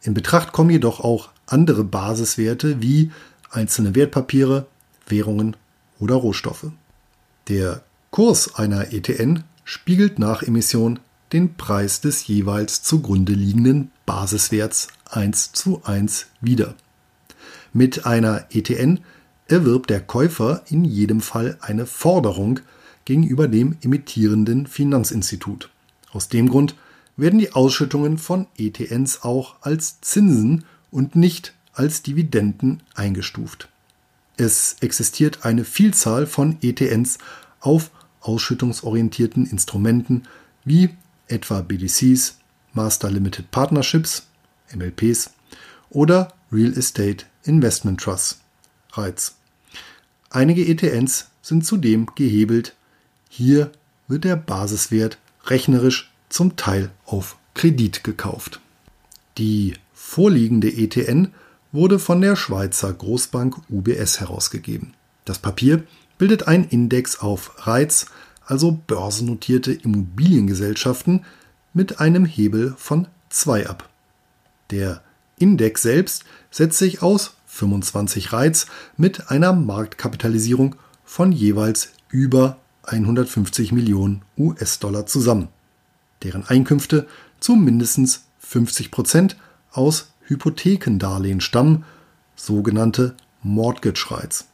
In 0.00 0.14
Betracht 0.14 0.52
kommen 0.52 0.70
jedoch 0.70 1.00
auch 1.00 1.28
andere 1.44 1.84
Basiswerte 1.84 2.80
wie 2.80 3.10
einzelne 3.50 3.94
Wertpapiere, 3.94 4.66
Währungen 5.06 5.54
oder 5.98 6.14
Rohstoffe. 6.14 6.70
Der 7.48 7.82
Kurs 8.10 8.54
einer 8.56 8.92
ETN 8.92 9.44
spiegelt 9.64 10.18
nach 10.18 10.42
Emission 10.42 11.00
den 11.32 11.54
Preis 11.54 12.00
des 12.00 12.26
jeweils 12.26 12.82
zugrunde 12.82 13.32
liegenden 13.32 13.90
Basiswerts 14.06 14.88
1 15.10 15.52
zu 15.52 15.82
1 15.84 16.26
wider. 16.40 16.74
Mit 17.72 18.06
einer 18.06 18.46
ETN 18.50 19.00
erwirbt 19.48 19.90
der 19.90 20.00
Käufer 20.00 20.62
in 20.68 20.84
jedem 20.84 21.20
Fall 21.20 21.58
eine 21.60 21.86
Forderung 21.86 22.60
gegenüber 23.04 23.48
dem 23.48 23.76
emittierenden 23.82 24.66
Finanzinstitut. 24.66 25.70
Aus 26.12 26.28
dem 26.28 26.48
Grund 26.48 26.76
werden 27.16 27.38
die 27.38 27.52
Ausschüttungen 27.52 28.18
von 28.18 28.46
ETNs 28.56 29.22
auch 29.22 29.56
als 29.60 30.00
Zinsen 30.00 30.64
und 30.90 31.16
nicht 31.16 31.54
als 31.72 32.02
Dividenden 32.02 32.82
eingestuft. 32.94 33.68
Es 34.36 34.76
existiert 34.80 35.44
eine 35.44 35.64
Vielzahl 35.64 36.26
von 36.26 36.58
ETNs 36.60 37.18
auf 37.60 37.90
ausschüttungsorientierten 38.20 39.46
Instrumenten 39.46 40.24
wie 40.64 40.90
etwa 41.28 41.60
BDCs, 41.60 42.38
Master 42.72 43.10
Limited 43.10 43.50
Partnerships, 43.50 44.26
MLPs 44.74 45.30
oder 45.90 46.32
Real 46.50 46.72
Estate 46.76 47.26
Investment 47.44 48.00
Trusts, 48.00 48.40
REITs. 48.92 49.36
Einige 50.30 50.66
ETNs 50.66 51.30
sind 51.42 51.64
zudem 51.64 52.06
gehebelt. 52.14 52.74
Hier 53.28 53.70
wird 54.08 54.24
der 54.24 54.36
Basiswert 54.36 55.18
rechnerisch 55.46 56.12
zum 56.28 56.56
Teil 56.56 56.90
auf 57.04 57.36
Kredit 57.54 58.02
gekauft. 58.02 58.60
Die 59.38 59.74
vorliegende 59.92 60.72
ETN 60.72 61.32
wurde 61.74 61.98
von 61.98 62.20
der 62.20 62.36
Schweizer 62.36 62.92
Großbank 62.92 63.56
UBS 63.68 64.20
herausgegeben. 64.20 64.94
Das 65.24 65.40
Papier 65.40 65.82
bildet 66.18 66.46
einen 66.46 66.64
Index 66.64 67.18
auf 67.18 67.66
REITs, 67.66 68.06
also 68.46 68.78
börsennotierte 68.86 69.72
Immobiliengesellschaften, 69.72 71.24
mit 71.72 71.98
einem 71.98 72.24
Hebel 72.24 72.74
von 72.78 73.08
2 73.30 73.68
ab. 73.68 73.90
Der 74.70 75.02
Index 75.36 75.82
selbst 75.82 76.24
setzt 76.52 76.78
sich 76.78 77.02
aus 77.02 77.34
25 77.46 78.32
REITs 78.32 78.66
mit 78.96 79.30
einer 79.32 79.52
Marktkapitalisierung 79.52 80.76
von 81.04 81.32
jeweils 81.32 81.90
über 82.08 82.58
150 82.84 83.72
Millionen 83.72 84.22
US-Dollar 84.38 85.06
zusammen, 85.06 85.48
deren 86.22 86.46
Einkünfte 86.46 87.08
zu 87.40 87.56
mindestens 87.56 88.26
50 88.38 88.92
Prozent 88.92 89.36
aus 89.72 90.13
Hypothekendarlehen 90.26 91.40
stammen, 91.40 91.84
sogenannte 92.36 93.14
Mortgage 93.42 94.06
Rights. 94.10 94.48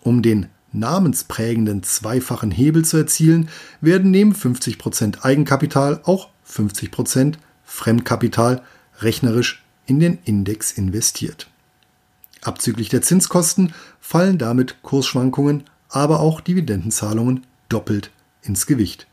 Um 0.00 0.22
den 0.22 0.46
namensprägenden 0.72 1.82
zweifachen 1.82 2.50
Hebel 2.50 2.84
zu 2.84 2.96
erzielen, 2.96 3.48
werden 3.80 4.10
neben 4.10 4.32
50% 4.32 5.22
Eigenkapital 5.22 6.00
auch 6.04 6.28
50% 6.48 7.34
Fremdkapital 7.64 8.62
rechnerisch 9.00 9.64
in 9.86 10.00
den 10.00 10.18
Index 10.24 10.72
investiert. 10.72 11.48
Abzüglich 12.42 12.88
der 12.88 13.02
Zinskosten 13.02 13.72
fallen 14.00 14.38
damit 14.38 14.82
Kursschwankungen, 14.82 15.64
aber 15.88 16.20
auch 16.20 16.40
Dividendenzahlungen 16.40 17.44
doppelt 17.68 18.10
ins 18.42 18.66
Gewicht. 18.66 19.06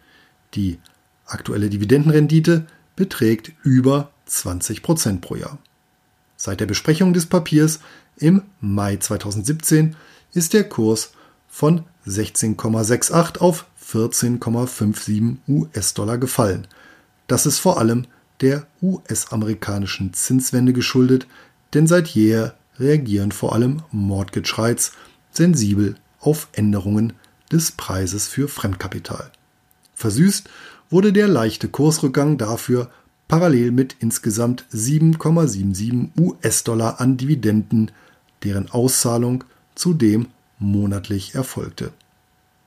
Die 0.54 0.80
aktuelle 1.26 1.70
Dividendenrendite 1.70 2.68
beträgt 2.96 3.52
über 3.64 4.12
20% 4.30 5.22
pro 5.22 5.36
Jahr. 5.36 5.58
Seit 6.36 6.60
der 6.60 6.66
Besprechung 6.66 7.14
des 7.14 7.26
Papiers 7.26 7.80
im 8.18 8.44
Mai 8.60 8.98
2017 8.98 9.96
ist 10.34 10.54
der 10.54 10.68
Kurs 10.68 11.12
von 11.48 11.84
16,68 12.08 13.38
auf 13.40 13.66
14,57 13.92 15.38
US-Dollar 15.48 16.18
gefallen. 16.18 16.68
Das 17.28 17.46
ist 17.46 17.60
vor 17.60 17.78
allem 17.80 18.06
der 18.42 18.68
US-amerikanischen 18.82 20.14
Zinswende 20.14 20.74
geschuldet, 20.74 21.28
denn 21.74 21.88
seit 21.88 22.08
jeher 22.08 22.56
reagieren 22.80 23.32
vor 23.32 23.54
allem 23.54 23.84
Rights 24.58 24.92
sensibel 25.32 25.96
auf 26.20 26.48
Änderungen 26.54 27.14
des 27.52 27.72
Preises 27.72 28.28
für 28.28 28.48
Fremdkapital. 28.48 29.32
Versüßt 29.96 30.50
wurde 30.90 31.14
der 31.14 31.28
leichte 31.28 31.70
Kursrückgang 31.70 32.38
dafür 32.38 32.90
parallel 33.34 33.72
mit 33.72 33.96
insgesamt 33.98 34.64
7,77 34.72 36.10
US-Dollar 36.20 37.02
an 37.02 37.18
Dividenden, 37.18 37.90
deren 38.44 38.70
Auszahlung 38.70 39.44
zudem 39.74 40.28
monatlich 40.60 41.34
erfolgte. 41.34 41.94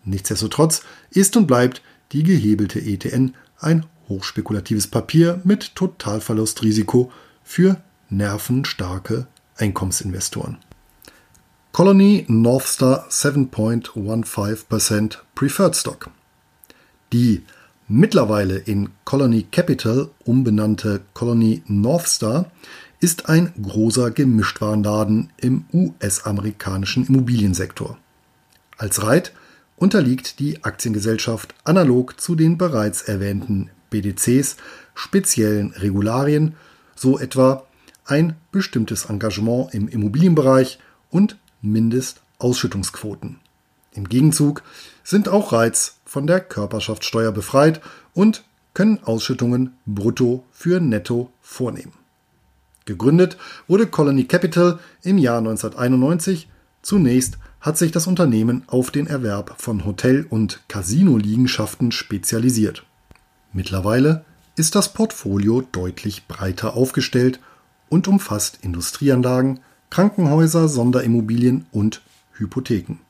Nichtsdestotrotz 0.04 0.82
ist 1.10 1.36
und 1.36 1.46
bleibt 1.46 1.82
die 2.10 2.24
gehebelte 2.24 2.80
ETN 2.80 3.36
ein 3.60 3.86
hochspekulatives 4.08 4.88
Papier 4.88 5.40
mit 5.44 5.76
Totalverlustrisiko 5.76 7.12
für 7.44 7.80
nervenstarke 8.10 9.28
Einkommensinvestoren. 9.58 10.58
Colony 11.70 12.24
Northstar 12.26 13.06
7.15% 13.08 15.18
Preferred 15.36 15.76
Stock. 15.76 16.10
Die 17.12 17.44
mittlerweile 17.88 18.56
in 18.58 18.90
Colony 19.04 19.46
Capital 19.50 20.08
umbenannte 20.24 21.02
Colony 21.14 21.62
Northstar 21.66 22.50
ist 23.00 23.28
ein 23.28 23.52
großer 23.60 24.10
Gemischtwarenladen 24.10 25.30
im 25.36 25.64
US-amerikanischen 25.72 27.06
Immobiliensektor. 27.06 27.98
Als 28.78 29.02
Reit 29.02 29.32
unterliegt 29.76 30.38
die 30.38 30.64
Aktiengesellschaft 30.64 31.54
analog 31.64 32.20
zu 32.20 32.34
den 32.34 32.58
bereits 32.58 33.02
erwähnten 33.02 33.70
BDCs 33.90 34.56
speziellen 34.94 35.72
Regularien, 35.72 36.54
so 36.94 37.18
etwa 37.18 37.64
ein 38.06 38.36
bestimmtes 38.52 39.06
Engagement 39.06 39.74
im 39.74 39.88
Immobilienbereich 39.88 40.78
und 41.10 41.36
Mindestausschüttungsquoten. 41.60 43.40
Im 43.92 44.08
Gegenzug 44.08 44.62
sind 45.04 45.28
auch 45.28 45.52
Reits 45.52 45.96
von 46.16 46.26
der 46.26 46.40
Körperschaftssteuer 46.40 47.30
befreit 47.30 47.82
und 48.14 48.42
können 48.72 49.04
Ausschüttungen 49.04 49.76
brutto 49.84 50.46
für 50.50 50.80
netto 50.80 51.30
vornehmen. 51.42 51.92
Gegründet 52.86 53.36
wurde 53.68 53.86
Colony 53.86 54.24
Capital 54.24 54.78
im 55.02 55.18
Jahr 55.18 55.40
1991. 55.40 56.48
Zunächst 56.80 57.36
hat 57.60 57.76
sich 57.76 57.92
das 57.92 58.06
Unternehmen 58.06 58.62
auf 58.66 58.90
den 58.90 59.06
Erwerb 59.06 59.56
von 59.58 59.84
Hotel- 59.84 60.24
und 60.30 60.62
Casino-Liegenschaften 60.68 61.92
spezialisiert. 61.92 62.86
Mittlerweile 63.52 64.24
ist 64.56 64.74
das 64.74 64.94
Portfolio 64.94 65.64
deutlich 65.70 66.26
breiter 66.26 66.76
aufgestellt 66.76 67.40
und 67.90 68.08
umfasst 68.08 68.60
Industrieanlagen, 68.62 69.60
Krankenhäuser, 69.90 70.66
Sonderimmobilien 70.70 71.66
und 71.72 72.00
Hypotheken. 72.38 73.00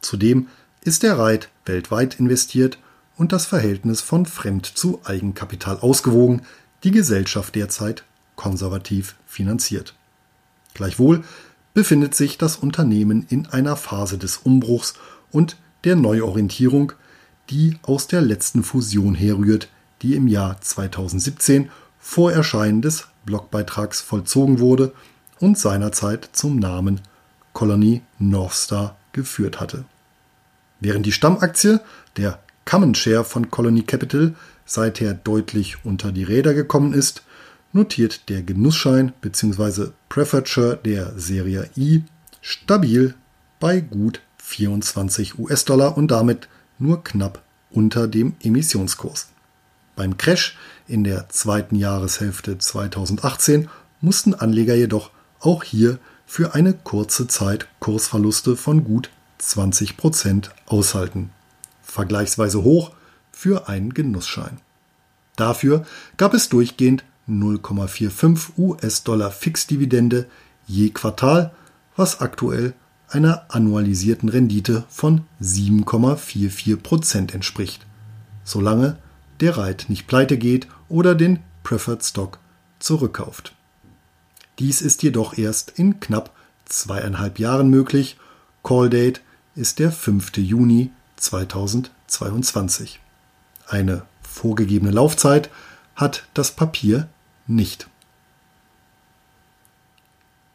Zudem 0.00 0.46
ist 0.86 1.02
der 1.02 1.18
Reit 1.18 1.48
weltweit 1.64 2.20
investiert 2.20 2.78
und 3.16 3.32
das 3.32 3.44
Verhältnis 3.44 4.00
von 4.00 4.24
Fremd- 4.24 4.66
zu 4.66 5.00
Eigenkapital 5.04 5.78
ausgewogen, 5.80 6.42
die 6.84 6.92
Gesellschaft 6.92 7.56
derzeit 7.56 8.04
konservativ 8.36 9.16
finanziert. 9.26 9.94
Gleichwohl 10.74 11.24
befindet 11.74 12.14
sich 12.14 12.38
das 12.38 12.56
Unternehmen 12.56 13.26
in 13.28 13.46
einer 13.46 13.76
Phase 13.76 14.16
des 14.16 14.36
Umbruchs 14.38 14.94
und 15.32 15.56
der 15.82 15.96
Neuorientierung, 15.96 16.92
die 17.50 17.78
aus 17.82 18.06
der 18.06 18.20
letzten 18.20 18.62
Fusion 18.62 19.16
herrührt, 19.16 19.68
die 20.02 20.14
im 20.14 20.28
Jahr 20.28 20.60
2017 20.60 21.68
vor 21.98 22.30
Erscheinen 22.30 22.80
des 22.80 23.08
Blogbeitrags 23.24 24.00
vollzogen 24.00 24.60
wurde 24.60 24.92
und 25.40 25.58
seinerzeit 25.58 26.28
zum 26.32 26.60
Namen 26.60 27.00
Colony 27.52 28.02
Northstar 28.20 28.96
geführt 29.12 29.58
hatte. 29.58 29.84
Während 30.80 31.06
die 31.06 31.12
Stammaktie, 31.12 31.80
der 32.16 32.40
Common 32.64 32.94
Share 32.94 33.24
von 33.24 33.50
Colony 33.50 33.82
Capital, 33.82 34.34
seither 34.64 35.14
deutlich 35.14 35.84
unter 35.84 36.12
die 36.12 36.24
Räder 36.24 36.54
gekommen 36.54 36.92
ist, 36.92 37.22
notiert 37.72 38.28
der 38.28 38.42
Genussschein 38.42 39.12
bzw. 39.20 39.88
Preferred 40.08 40.48
Share 40.48 40.78
der 40.84 41.18
Serie 41.18 41.70
I 41.76 42.02
stabil 42.40 43.14
bei 43.60 43.80
gut 43.80 44.20
24 44.38 45.38
US-Dollar 45.38 45.96
und 45.96 46.10
damit 46.10 46.48
nur 46.78 47.02
knapp 47.04 47.42
unter 47.70 48.08
dem 48.08 48.34
Emissionskurs. 48.42 49.28
Beim 49.94 50.18
Crash 50.18 50.56
in 50.86 51.04
der 51.04 51.28
zweiten 51.30 51.76
Jahreshälfte 51.76 52.58
2018 52.58 53.68
mussten 54.00 54.34
Anleger 54.34 54.74
jedoch 54.74 55.10
auch 55.40 55.64
hier 55.64 55.98
für 56.26 56.54
eine 56.54 56.74
kurze 56.74 57.26
Zeit 57.28 57.66
Kursverluste 57.80 58.56
von 58.56 58.84
gut 58.84 59.10
20 59.38 59.96
Prozent 59.96 60.50
aushalten. 60.66 61.30
Vergleichsweise 61.82 62.62
hoch 62.62 62.92
für 63.32 63.68
einen 63.68 63.94
Genussschein. 63.94 64.58
Dafür 65.36 65.84
gab 66.16 66.34
es 66.34 66.48
durchgehend 66.48 67.04
0,45 67.28 68.56
US-Dollar 68.56 69.30
Fixdividende 69.30 70.26
je 70.66 70.90
Quartal, 70.90 71.52
was 71.96 72.20
aktuell 72.20 72.74
einer 73.08 73.46
annualisierten 73.48 74.28
Rendite 74.28 74.84
von 74.88 75.22
7,44 75.40 76.76
Prozent 76.76 77.34
entspricht, 77.34 77.86
solange 78.44 78.98
der 79.40 79.56
Reit 79.56 79.86
nicht 79.88 80.06
pleite 80.06 80.38
geht 80.38 80.66
oder 80.88 81.14
den 81.14 81.40
Preferred 81.62 82.04
Stock 82.04 82.38
zurückkauft. 82.78 83.54
Dies 84.58 84.80
ist 84.80 85.02
jedoch 85.02 85.36
erst 85.36 85.70
in 85.70 86.00
knapp 86.00 86.30
zweieinhalb 86.64 87.38
Jahren 87.38 87.68
möglich. 87.68 88.16
Call 88.62 88.88
Date 88.88 89.20
ist 89.56 89.78
der 89.78 89.90
5. 89.90 90.36
Juni 90.36 90.90
2022. 91.16 93.00
Eine 93.66 94.02
vorgegebene 94.22 94.92
Laufzeit 94.92 95.50
hat 95.96 96.28
das 96.34 96.52
Papier 96.52 97.08
nicht. 97.46 97.88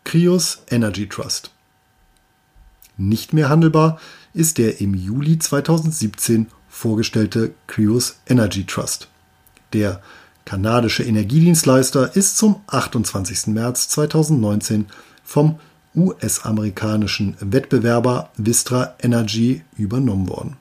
Krios 0.04 0.62
Energy 0.70 1.10
Trust. 1.10 1.52
Nicht 2.96 3.34
mehr 3.34 3.50
handelbar 3.50 4.00
ist 4.34 4.60
der 4.60 4.80
im 4.82 4.94
Juli 4.94 5.40
2017 5.40 6.48
vorgestellte 6.70 7.56
Krios 7.66 8.20
Energy 8.28 8.66
Trust. 8.66 9.08
Der 9.74 10.02
kanadische 10.46 11.04
Energiedienstleister 11.04 12.16
ist 12.16 12.38
zum 12.38 12.62
28. 12.68 13.48
März 13.48 13.90
2019 13.90 14.88
vom 15.24 15.60
US-amerikanischen 15.96 17.36
Wettbewerber 17.40 18.30
Vistra 18.38 18.96
Energy 19.02 19.64
übernommen 19.78 20.30
worden. 20.30 20.58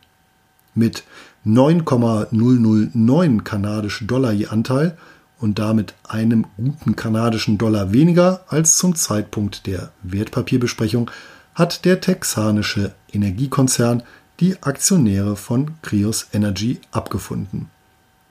Mit 0.75 1.05
9,009 1.45 3.45
kanadischen 3.45 4.07
Dollar 4.07 4.33
je 4.33 4.47
Anteil 4.47 4.97
und 5.38 5.59
damit 5.59 5.95
einem 6.05 6.47
guten 6.57 6.97
kanadischen 6.97 7.59
Dollar 7.59 7.93
weniger 7.93 8.45
als 8.49 8.77
zum 8.77 8.95
Zeitpunkt 8.95 9.66
der 9.66 9.90
Wertpapierbesprechung 10.03 11.11
hat 11.55 11.85
der 11.85 12.01
texanische 12.01 12.95
Energiekonzern 13.12 14.03
die 14.40 14.62
Aktionäre 14.62 15.37
von 15.37 15.73
Krios 15.83 16.29
Energy 16.33 16.81
abgefunden. 16.93 17.69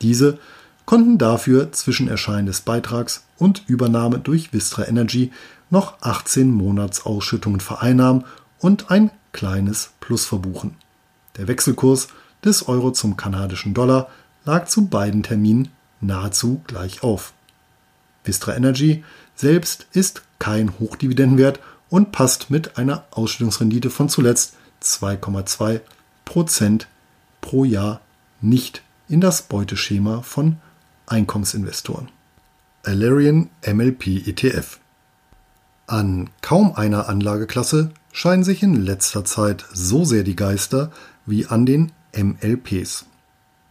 Diese 0.01 0.39
konnten 0.85 1.17
dafür 1.17 1.71
zwischen 1.71 2.07
Erscheinen 2.07 2.47
des 2.47 2.61
Beitrags 2.61 3.25
und 3.37 3.63
Übernahme 3.67 4.19
durch 4.19 4.53
Vistra 4.53 4.87
Energy 4.87 5.31
noch 5.69 6.01
18 6.01 6.51
Monatsausschüttungen 6.51 7.59
vereinnahmen 7.59 8.25
und 8.59 8.91
ein 8.91 9.11
kleines 9.31 9.91
Plus 9.99 10.25
verbuchen. 10.25 10.75
Der 11.37 11.47
Wechselkurs 11.47 12.09
des 12.43 12.67
Euro 12.67 12.91
zum 12.91 13.17
kanadischen 13.17 13.73
Dollar 13.73 14.09
lag 14.45 14.65
zu 14.65 14.87
beiden 14.87 15.23
Terminen 15.23 15.69
nahezu 16.01 16.61
gleich 16.67 17.03
auf. 17.03 17.33
Vistra 18.23 18.55
Energy 18.55 19.03
selbst 19.35 19.87
ist 19.93 20.23
kein 20.39 20.79
Hochdividendenwert 20.79 21.59
und 21.89 22.11
passt 22.11 22.49
mit 22.49 22.77
einer 22.77 23.05
Ausschüttungsrendite 23.11 23.89
von 23.89 24.09
zuletzt 24.09 24.55
2,2 24.83 25.81
Prozent 26.25 26.87
pro 27.41 27.65
Jahr 27.65 28.01
nicht 28.41 28.83
in 29.07 29.21
das 29.21 29.43
Beuteschema 29.43 30.21
von 30.21 30.57
Einkommensinvestoren. 31.07 32.09
Alerian 32.83 33.49
MLP 33.65 34.27
ETF 34.27 34.79
An 35.89 36.29
kaum 36.43 36.73
einer 36.75 37.09
Anlageklasse 37.09 37.89
scheinen 38.11 38.43
sich 38.43 38.61
in 38.61 38.75
letzter 38.75 39.25
Zeit 39.25 39.65
so 39.73 40.05
sehr 40.05 40.21
die 40.21 40.35
Geister 40.35 40.91
wie 41.25 41.47
an 41.47 41.65
den 41.65 41.91
MLPs. 42.15 43.07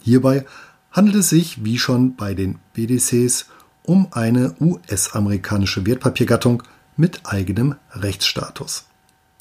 Hierbei 0.02 0.44
handelt 0.90 1.14
es 1.14 1.28
sich, 1.28 1.64
wie 1.64 1.78
schon 1.78 2.16
bei 2.16 2.34
den 2.34 2.58
BDCs, 2.72 3.46
um 3.84 4.08
eine 4.10 4.56
US-amerikanische 4.60 5.86
Wertpapiergattung 5.86 6.64
mit 6.96 7.20
eigenem 7.22 7.76
Rechtsstatus. 7.92 8.86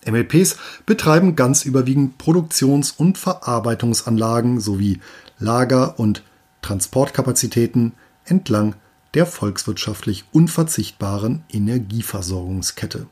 MLPs 0.05 0.57
betreiben 0.85 1.35
ganz 1.35 1.65
überwiegend 1.65 2.19
Produktions- 2.19 2.91
und 2.91 3.17
Verarbeitungsanlagen 3.17 4.59
sowie 4.59 4.99
Lager- 5.39 5.99
und 5.99 6.21
Transportkapazitäten 6.61 7.93
entlang 8.23 8.75
der 9.13 9.25
volkswirtschaftlich 9.25 10.25
unverzichtbaren 10.31 11.43
Energieversorgungskette. 11.51 13.07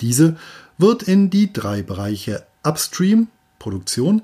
Diese 0.00 0.36
wird 0.78 1.02
in 1.02 1.30
die 1.30 1.52
drei 1.52 1.82
Bereiche 1.82 2.46
Upstream 2.62 3.28
Produktion, 3.58 4.22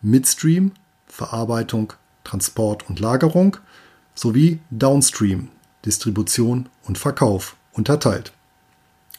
Midstream 0.00 0.72
Verarbeitung, 1.06 1.92
Transport 2.24 2.88
und 2.88 3.00
Lagerung 3.00 3.58
sowie 4.14 4.60
Downstream 4.70 5.48
Distribution 5.84 6.68
und 6.84 6.98
Verkauf 6.98 7.56
unterteilt. 7.72 8.32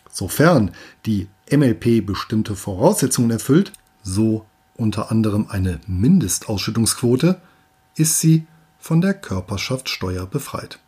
Sofern 0.10 0.72
die 1.06 1.28
MLP 1.52 2.06
bestimmte 2.06 2.56
Voraussetzungen 2.56 3.32
erfüllt, 3.32 3.74
so 4.02 4.46
unter 4.76 5.12
anderem 5.12 5.48
eine 5.50 5.80
Mindestausschüttungsquote, 5.88 7.42
ist 7.96 8.20
sie 8.20 8.48
von 8.80 9.02
der 9.02 9.14
Körperschaftssteuer 9.14 10.26
befreit. 10.26 10.80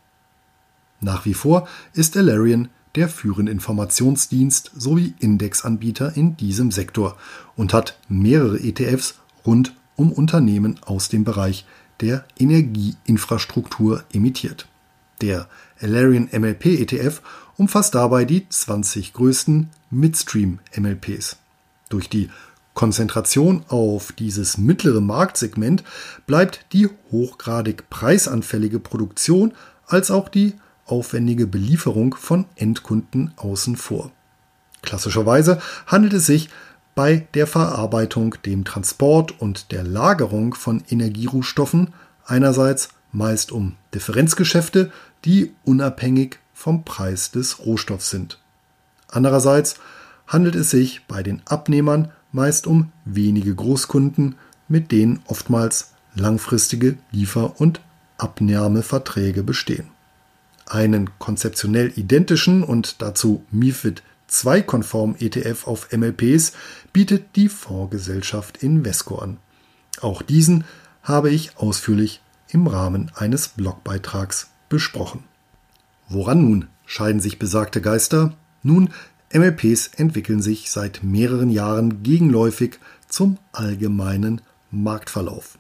Nach 1.06 1.24
wie 1.24 1.36
vor 1.36 1.68
ist 1.94 2.18
Alarian 2.18 2.70
der 2.96 3.10
führende 3.10 3.52
Informationsdienst 3.52 4.72
sowie 4.76 5.14
Indexanbieter 5.20 6.18
in 6.18 6.36
diesem 6.36 6.72
Sektor 6.72 7.16
und 7.56 7.76
hat 7.76 8.00
mehrere 8.10 8.60
ETFs 8.60 9.20
rund 9.46 9.76
um 9.96 10.12
Unternehmen 10.12 10.80
aus 10.84 11.08
dem 11.08 11.24
Bereich 11.24 11.68
der 12.02 12.26
Energieinfrastruktur 12.40 14.04
emittiert. 14.14 14.68
Der 15.22 15.48
Alarian 15.80 16.28
MLP 16.32 16.66
ETF 16.66 17.22
umfasst 17.56 17.94
dabei 17.94 18.26
die 18.26 18.50
20 18.50 19.14
größten 19.14 19.70
Midstream 19.92 20.58
MLPs. 20.76 21.38
Durch 21.90 22.10
die 22.10 22.32
Konzentration 22.74 23.64
auf 23.68 24.12
dieses 24.12 24.58
mittlere 24.58 25.02
Marktsegment 25.02 25.84
bleibt 26.26 26.66
die 26.74 26.90
hochgradig 27.12 27.92
preisanfällige 27.92 28.80
Produktion 28.80 29.54
als 29.86 30.10
auch 30.10 30.30
die 30.30 30.56
aufwendige 30.86 31.48
Belieferung 31.48 32.16
von 32.16 32.46
Endkunden 32.56 33.32
außen 33.38 33.76
vor. 33.76 34.12
Klassischerweise 34.82 35.60
handelt 35.88 36.14
es 36.14 36.26
sich 36.26 36.50
bei 36.94 37.28
der 37.34 37.48
Verarbeitung, 37.48 38.36
dem 38.46 38.64
Transport 38.64 39.40
und 39.42 39.72
der 39.72 39.84
Lagerung 39.84 40.54
von 40.54 40.84
Energierohstoffen 40.90 41.94
einerseits 42.26 42.90
meist 43.12 43.52
um 43.52 43.76
Differenzgeschäfte, 43.94 44.92
die 45.26 45.54
unabhängig 45.66 46.40
vom 46.54 46.86
Preis 46.86 47.32
des 47.32 47.66
Rohstoffs 47.66 48.10
sind. 48.10 48.40
Andererseits 49.10 49.76
handelt 50.28 50.56
es 50.56 50.70
sich 50.70 51.06
bei 51.08 51.24
den 51.24 51.42
Abnehmern 51.46 52.12
meist 52.32 52.68
um 52.68 52.92
wenige 53.06 53.54
Großkunden, 53.54 54.36
mit 54.68 54.92
denen 54.92 55.22
oftmals 55.28 55.94
langfristige 56.16 56.98
Liefer- 57.12 57.60
und 57.60 57.82
Abnahmeverträge 58.18 59.44
bestehen. 59.44 59.95
Einen 60.66 61.12
konzeptionell 61.20 61.94
identischen 61.96 62.64
und 62.64 63.02
dazu 63.02 63.46
MIFID 63.52 64.02
II-konformen 64.44 65.16
ETF 65.20 65.68
auf 65.68 65.92
MLPs 65.92 66.54
bietet 66.92 67.36
die 67.36 67.50
Fondsgesellschaft 67.50 68.64
Invesco 68.64 69.18
an. 69.18 69.38
Auch 70.02 70.22
diesen 70.22 70.64
habe 71.04 71.30
ich 71.30 71.58
ausführlich 71.58 72.22
im 72.50 72.68
Rahmen 72.68 73.12
eines 73.16 73.50
Blogbeitrags 73.50 74.50
besprochen. 74.70 75.24
Woran 76.10 76.42
nun 76.42 76.68
scheiden 76.86 77.22
sich 77.22 77.40
besagte 77.40 77.82
Geister? 77.82 78.34
Nun, 78.64 78.90
MLPs 79.34 79.88
entwickeln 79.96 80.42
sich 80.42 80.72
seit 80.72 81.04
mehreren 81.04 81.50
Jahren 81.50 82.04
gegenläufig 82.04 82.80
zum 83.08 83.38
allgemeinen 83.52 84.42
Marktverlauf. 84.72 85.58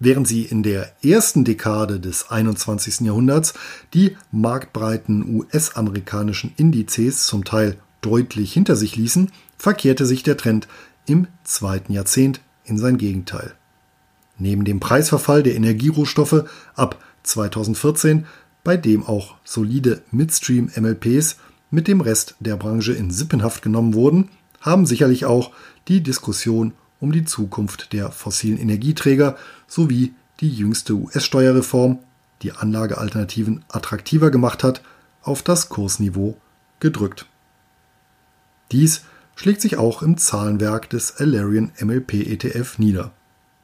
Während 0.00 0.26
sie 0.26 0.42
in 0.42 0.62
der 0.62 0.92
ersten 1.04 1.44
Dekade 1.44 2.00
des 2.00 2.30
21. 2.30 3.00
Jahrhunderts 3.00 3.54
die 3.94 4.16
marktbreiten 4.32 5.36
US-amerikanischen 5.36 6.52
Indizes 6.56 7.26
zum 7.26 7.44
Teil 7.44 7.76
deutlich 8.00 8.52
hinter 8.52 8.76
sich 8.76 8.96
ließen, 8.96 9.30
verkehrte 9.56 10.04
sich 10.04 10.22
der 10.22 10.36
Trend 10.36 10.68
im 11.06 11.26
zweiten 11.44 11.92
Jahrzehnt 11.92 12.40
in 12.64 12.78
sein 12.78 12.98
Gegenteil. 12.98 13.54
Neben 14.38 14.64
dem 14.64 14.80
Preisverfall 14.80 15.42
der 15.42 15.54
Energierohstoffe 15.54 16.44
ab 16.74 16.98
2014, 17.22 18.26
bei 18.64 18.76
dem 18.76 19.04
auch 19.04 19.36
solide 19.44 20.02
Midstream-MLPs 20.10 21.36
mit 21.70 21.88
dem 21.88 22.00
Rest 22.00 22.34
der 22.40 22.56
Branche 22.56 22.92
in 22.92 23.10
Sippenhaft 23.10 23.62
genommen 23.62 23.94
wurden, 23.94 24.30
haben 24.60 24.86
sicherlich 24.86 25.24
auch 25.24 25.52
die 25.88 26.02
Diskussion 26.02 26.72
um 27.04 27.12
die 27.12 27.26
Zukunft 27.26 27.92
der 27.92 28.10
fossilen 28.10 28.58
Energieträger 28.58 29.36
sowie 29.68 30.14
die 30.40 30.48
jüngste 30.48 30.94
US-Steuerreform, 30.94 31.98
die 32.40 32.52
Anlagealternativen 32.52 33.62
attraktiver 33.68 34.30
gemacht 34.30 34.64
hat, 34.64 34.80
auf 35.22 35.42
das 35.42 35.68
Kursniveau 35.68 36.38
gedrückt. 36.80 37.26
Dies 38.72 39.02
schlägt 39.36 39.60
sich 39.60 39.76
auch 39.76 40.00
im 40.00 40.16
Zahlenwerk 40.16 40.88
des 40.88 41.16
Alarian 41.18 41.72
MLP 41.78 42.14
ETF 42.14 42.78
nieder. 42.78 43.12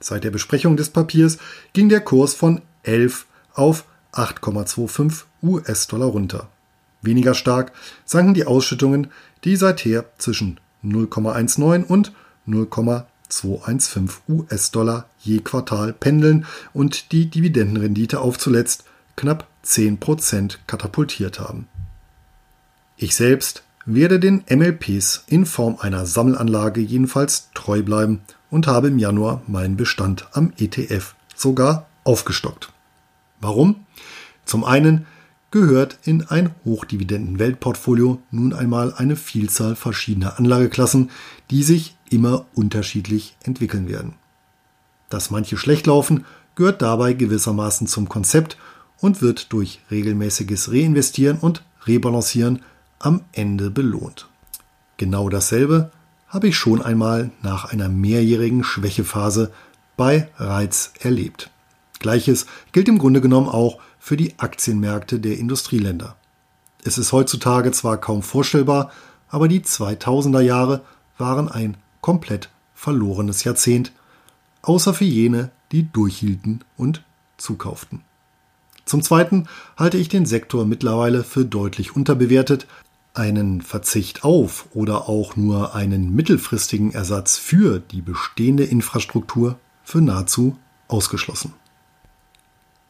Seit 0.00 0.22
der 0.24 0.31
Besprechung 0.31 0.76
des 0.76 0.90
Papiers 0.90 1.38
ging 1.72 1.88
der 1.88 2.03
Kurs 2.03 2.35
von 2.35 2.61
11 2.83 3.26
auf 3.55 3.87
8,25 4.12 5.24
US-Dollar 5.42 6.09
runter. 6.09 6.50
Weniger 7.00 7.33
stark 7.33 7.72
sanken 8.05 8.35
die 8.35 8.44
Ausschüttungen, 8.44 9.11
die 9.44 9.57
seither 9.57 10.05
zwischen 10.18 10.61
0,19 10.85 11.85
und 11.85 12.12
0,215 13.30 14.22
US-Dollar 14.28 15.06
je 15.18 15.40
Quartal 15.40 15.92
pendeln 15.92 16.46
und 16.72 17.12
die 17.12 17.26
Dividendenrendite 17.26 18.20
auf 18.20 18.38
zuletzt 18.38 18.84
knapp 19.16 19.46
10% 19.64 20.58
katapultiert 20.66 21.40
haben. 21.40 21.68
Ich 22.96 23.14
selbst 23.14 23.62
werde 23.86 24.20
den 24.20 24.44
MLPs 24.48 25.24
in 25.26 25.46
Form 25.46 25.78
einer 25.80 26.06
Sammelanlage 26.06 26.80
jedenfalls 26.80 27.50
treu 27.54 27.82
bleiben 27.82 28.20
und 28.50 28.66
habe 28.66 28.88
im 28.88 28.98
Januar 28.98 29.42
meinen 29.46 29.76
Bestand 29.76 30.28
am 30.32 30.52
ETF 30.58 31.14
sogar 31.34 31.86
aufgestockt. 32.04 32.72
Warum? 33.40 33.86
Zum 34.44 34.64
einen 34.64 35.06
gehört 35.50 35.98
in 36.04 36.26
ein 36.28 36.54
Hochdividenden-Weltportfolio 36.64 38.22
nun 38.30 38.52
einmal 38.52 38.94
eine 38.94 39.16
Vielzahl 39.16 39.74
verschiedener 39.74 40.38
Anlageklassen, 40.38 41.10
die 41.50 41.62
sich 41.62 41.96
immer 42.11 42.46
unterschiedlich 42.55 43.37
entwickeln 43.42 43.88
werden. 43.88 44.14
Dass 45.09 45.31
manche 45.31 45.57
schlecht 45.57 45.87
laufen, 45.87 46.25
gehört 46.55 46.83
dabei 46.83 47.14
gewissermaßen 47.14 47.87
zum 47.87 48.09
Konzept 48.09 48.57
und 49.01 49.23
wird 49.23 49.53
durch 49.53 49.81
regelmäßiges 49.90 50.70
Reinvestieren 50.70 51.38
und 51.38 51.64
Rebalancieren 51.87 52.62
am 52.99 53.23
Ende 53.33 53.70
belohnt. 53.70 54.29
Genau 54.99 55.31
dasselbe 55.31 55.90
habe 56.29 56.49
ich 56.49 56.57
schon 56.57 56.83
einmal 56.83 57.31
nach 57.42 57.64
einer 57.64 57.88
mehrjährigen 57.88 58.62
Schwächephase 58.62 59.51
bei 59.96 60.29
Reiz 60.37 60.92
erlebt. 61.01 61.51
Gleiches 61.99 62.46
gilt 62.73 62.88
im 62.88 62.99
Grunde 62.99 63.20
genommen 63.20 63.49
auch 63.49 63.79
für 63.99 64.16
die 64.16 64.38
Aktienmärkte 64.38 65.20
der 65.20 65.38
Industrieländer. 65.38 66.16
Es 66.85 66.99
ist 66.99 67.12
heutzutage 67.12 67.73
zwar 67.73 67.99
kaum 67.99 68.23
vorstellbar, 68.23 68.90
aber 69.29 69.49
die 69.49 69.61
2000er 69.61 70.40
Jahre 70.40 70.83
waren 71.18 71.49
ein 71.49 71.77
komplett 72.00 72.50
verlorenes 72.74 73.44
Jahrzehnt, 73.44 73.92
außer 74.62 74.94
für 74.94 75.04
jene, 75.04 75.50
die 75.72 75.90
durchhielten 75.90 76.64
und 76.76 77.02
zukauften. 77.36 78.02
Zum 78.84 79.02
Zweiten 79.02 79.46
halte 79.76 79.98
ich 79.98 80.08
den 80.08 80.26
Sektor 80.26 80.64
mittlerweile 80.64 81.22
für 81.22 81.44
deutlich 81.44 81.94
unterbewertet, 81.94 82.66
einen 83.14 83.60
Verzicht 83.60 84.24
auf 84.24 84.66
oder 84.72 85.08
auch 85.08 85.36
nur 85.36 85.74
einen 85.74 86.14
mittelfristigen 86.14 86.92
Ersatz 86.92 87.36
für 87.36 87.80
die 87.80 88.02
bestehende 88.02 88.64
Infrastruktur 88.64 89.58
für 89.84 90.00
nahezu 90.00 90.56
ausgeschlossen. 90.88 91.52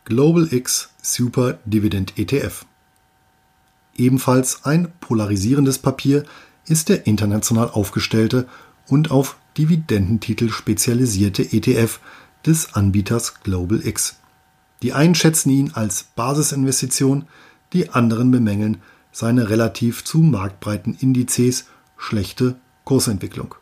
Global 0.04 0.52
X 0.52 0.90
Super 1.02 1.58
Dividend 1.64 2.18
ETF 2.18 2.64
Ebenfalls 3.96 4.64
ein 4.64 4.92
polarisierendes 5.00 5.78
Papier 5.78 6.24
ist 6.66 6.88
der 6.88 7.06
international 7.06 7.70
aufgestellte 7.70 8.48
und 8.86 9.10
auf 9.10 9.36
Dividendentitel 9.56 10.50
spezialisierte 10.50 11.42
ETF 11.42 12.00
des 12.46 12.74
Anbieters 12.74 13.40
Global 13.42 13.84
X. 13.84 14.16
Die 14.82 14.92
einen 14.92 15.14
schätzen 15.14 15.50
ihn 15.50 15.72
als 15.74 16.04
Basisinvestition, 16.16 17.26
die 17.72 17.90
anderen 17.90 18.30
bemängeln 18.30 18.78
seine 19.12 19.50
relativ 19.50 20.04
zu 20.04 20.18
marktbreiten 20.18 20.96
Indizes 20.98 21.66
schlechte 21.96 22.56
Kursentwicklung. 22.84 23.54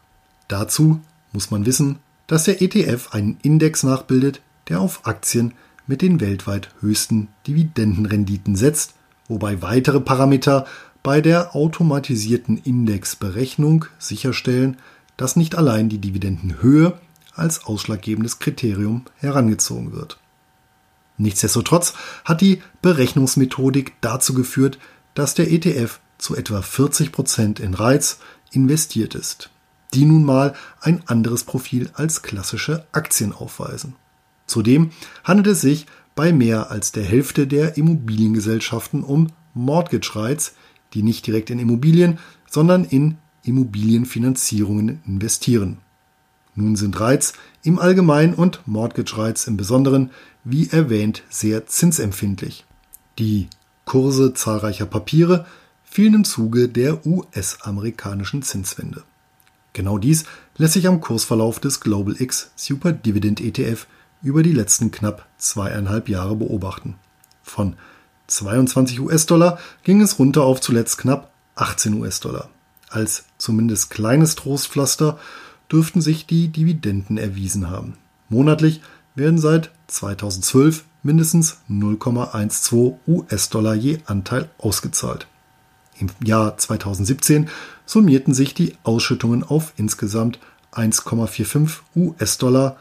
Dazu 0.46 1.00
muss 1.32 1.50
man 1.50 1.66
wissen, 1.66 1.98
dass 2.26 2.44
der 2.44 2.62
ETF 2.62 3.08
einen 3.12 3.38
Index 3.42 3.82
nachbildet, 3.82 4.40
der 4.68 4.80
auf 4.80 5.06
Aktien 5.06 5.54
mit 5.86 6.02
den 6.02 6.20
weltweit 6.20 6.70
höchsten 6.80 7.28
Dividendenrenditen 7.46 8.54
setzt, 8.54 8.94
wobei 9.26 9.62
weitere 9.62 10.00
Parameter 10.00 10.66
bei 11.02 11.20
der 11.20 11.56
automatisierten 11.56 12.58
Indexberechnung 12.58 13.86
sicherstellen, 13.98 14.76
dass 15.18 15.36
nicht 15.36 15.56
allein 15.56 15.90
die 15.90 15.98
Dividendenhöhe 15.98 16.98
als 17.34 17.66
ausschlaggebendes 17.66 18.38
Kriterium 18.38 19.04
herangezogen 19.16 19.92
wird. 19.92 20.18
Nichtsdestotrotz 21.18 21.92
hat 22.24 22.40
die 22.40 22.62
Berechnungsmethodik 22.80 23.94
dazu 24.00 24.32
geführt, 24.32 24.78
dass 25.14 25.34
der 25.34 25.50
ETF 25.50 26.00
zu 26.16 26.34
etwa 26.36 26.62
40 26.62 27.12
Prozent 27.12 27.60
in 27.60 27.74
Reiz 27.74 28.20
investiert 28.52 29.14
ist, 29.14 29.50
die 29.92 30.04
nun 30.04 30.24
mal 30.24 30.54
ein 30.80 31.02
anderes 31.06 31.44
Profil 31.44 31.90
als 31.94 32.22
klassische 32.22 32.86
Aktien 32.92 33.32
aufweisen. 33.32 33.96
Zudem 34.46 34.90
handelt 35.24 35.48
es 35.48 35.60
sich 35.60 35.86
bei 36.14 36.32
mehr 36.32 36.70
als 36.70 36.92
der 36.92 37.04
Hälfte 37.04 37.46
der 37.46 37.76
Immobiliengesellschaften 37.76 39.02
um 39.02 39.28
Mortgage 39.54 40.12
Rights, 40.14 40.54
die 40.94 41.02
nicht 41.02 41.26
direkt 41.26 41.50
in 41.50 41.58
Immobilien, 41.58 42.18
sondern 42.48 42.84
in 42.84 43.18
Immobilienfinanzierungen 43.48 45.00
investieren. 45.06 45.78
Nun 46.54 46.76
sind 46.76 46.98
Rights 47.00 47.32
im 47.62 47.78
Allgemeinen 47.78 48.34
und 48.34 48.60
Mortgage 48.66 49.16
Rights 49.16 49.46
im 49.46 49.56
Besonderen, 49.56 50.10
wie 50.44 50.68
erwähnt, 50.68 51.22
sehr 51.30 51.66
zinsempfindlich. 51.66 52.64
Die 53.18 53.48
Kurse 53.84 54.34
zahlreicher 54.34 54.86
Papiere 54.86 55.46
fielen 55.84 56.14
im 56.14 56.24
Zuge 56.24 56.68
der 56.68 57.06
US-amerikanischen 57.06 58.42
Zinswende. 58.42 59.02
Genau 59.72 59.98
dies 59.98 60.24
lässt 60.56 60.74
sich 60.74 60.88
am 60.88 61.00
Kursverlauf 61.00 61.60
des 61.60 61.80
Global 61.80 62.20
X 62.20 62.50
Super 62.56 62.92
Dividend 62.92 63.40
ETF 63.40 63.86
über 64.22 64.42
die 64.42 64.52
letzten 64.52 64.90
knapp 64.90 65.26
zweieinhalb 65.38 66.08
Jahre 66.08 66.36
beobachten. 66.36 66.96
Von 67.42 67.76
22 68.26 69.00
US-Dollar 69.00 69.58
ging 69.84 70.00
es 70.00 70.18
runter 70.18 70.42
auf 70.42 70.60
zuletzt 70.60 70.98
knapp 70.98 71.30
18 71.54 71.94
US-Dollar. 71.94 72.50
Als 72.90 73.24
zumindest 73.36 73.90
kleines 73.90 74.34
Trostpflaster 74.36 75.18
dürften 75.70 76.00
sich 76.00 76.26
die 76.26 76.48
Dividenden 76.48 77.18
erwiesen 77.18 77.70
haben. 77.70 77.94
Monatlich 78.28 78.80
werden 79.14 79.38
seit 79.38 79.70
2012 79.88 80.84
mindestens 81.02 81.58
0,12 81.70 82.96
US-Dollar 83.06 83.74
je 83.74 83.98
Anteil 84.06 84.48
ausgezahlt. 84.58 85.26
Im 85.98 86.10
Jahr 86.24 86.56
2017 86.56 87.48
summierten 87.84 88.34
sich 88.34 88.54
die 88.54 88.76
Ausschüttungen 88.84 89.42
auf 89.42 89.72
insgesamt 89.76 90.38
1,45 90.72 91.78
US-Dollar, 91.96 92.76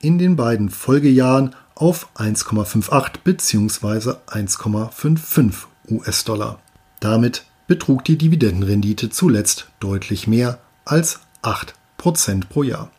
in 0.00 0.18
den 0.18 0.36
beiden 0.36 0.70
Folgejahren 0.70 1.54
auf 1.74 2.08
1,58 2.16 3.12
bzw. 3.24 4.14
1,55 4.26 5.52
US-Dollar. 5.90 6.60
Damit 7.00 7.44
betrug 7.68 8.04
die 8.04 8.18
Dividendenrendite 8.18 9.10
zuletzt 9.10 9.68
deutlich 9.78 10.26
mehr 10.26 10.58
als 10.84 11.20
8% 11.42 12.48
pro 12.48 12.64
Jahr. 12.64 12.90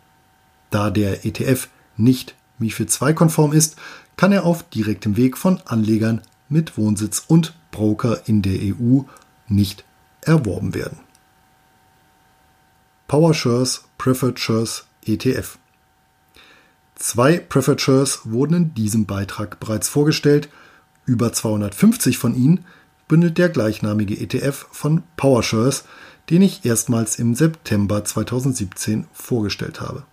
Da 0.69 0.91
der 0.91 1.25
ETF 1.25 1.67
nicht 1.97 2.35
MiFID 2.59 3.01
II-konform 3.01 3.51
ist, 3.51 3.75
kann 4.15 4.31
er 4.31 4.45
auf 4.45 4.63
direktem 4.69 5.17
Weg 5.17 5.37
von 5.37 5.59
Anlegern 5.65 6.21
mit 6.47 6.77
Wohnsitz 6.77 7.23
und 7.27 7.55
Broker 7.71 8.21
in 8.27 8.41
der 8.41 8.59
EU 8.61 9.01
nicht 9.47 9.83
erworben 10.21 10.73
werden. 10.73 10.99
PowerShares 13.07 13.85
Preferred 13.97 14.39
Shares 14.39 14.85
ETF 15.05 15.57
Zwei 16.95 17.39
Preferred 17.39 17.81
Shares 17.81 18.19
wurden 18.25 18.53
in 18.53 18.73
diesem 18.73 19.05
Beitrag 19.05 19.59
bereits 19.59 19.87
vorgestellt. 19.87 20.49
Über 21.05 21.31
250 21.31 22.17
von 22.17 22.35
ihnen 22.35 22.65
bündelt 23.09 23.37
der 23.37 23.49
gleichnamige 23.49 24.17
ETF 24.17 24.67
von 24.71 25.03
PowerShares, 25.17 25.83
den 26.29 26.41
ich 26.41 26.63
erstmals 26.63 27.19
im 27.19 27.35
September 27.35 28.05
2017 28.05 29.07
vorgestellt 29.11 29.81
habe. 29.81 30.03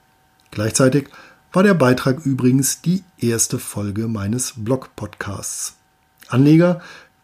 Gleichzeitig 0.50 1.08
war 1.52 1.62
der 1.62 1.74
Beitrag 1.74 2.26
übrigens 2.26 2.82
die 2.82 3.04
erste 3.18 3.60
Folge 3.60 4.08
meines 4.08 4.54
Blog-Podcasts. 4.56 5.76
Anleger, 6.26 6.80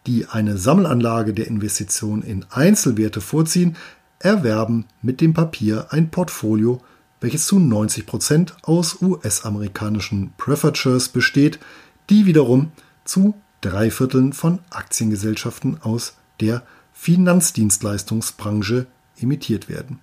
die 0.07 0.27
eine 0.27 0.57
Sammelanlage 0.57 1.33
der 1.33 1.47
Investition 1.47 2.21
in 2.21 2.45
Einzelwerte 2.49 3.19
vorziehen, 3.19 3.75
erwerben 4.19 4.85
mit 5.01 5.19
dem 5.19 5.33
Papier 5.33 5.87
ein 5.89 6.09
Portfolio 6.09 6.81
welches 7.23 7.47
zu 7.47 7.57
90 7.57 8.05
Prozent 8.05 8.53
aus 8.63 9.01
US-amerikanischen 9.01 10.33
Preferred 10.37 10.77
Shares 10.77 11.07
besteht, 11.07 11.57
die 12.09 12.25
wiederum 12.25 12.73
zu 13.05 13.33
drei 13.63 13.89
Vierteln 13.89 14.33
von 14.33 14.59
Aktiengesellschaften 14.69 15.81
aus 15.81 16.15
der 16.39 16.63
Finanzdienstleistungsbranche 16.93 18.85
emittiert 19.19 19.69
werden. 19.69 19.99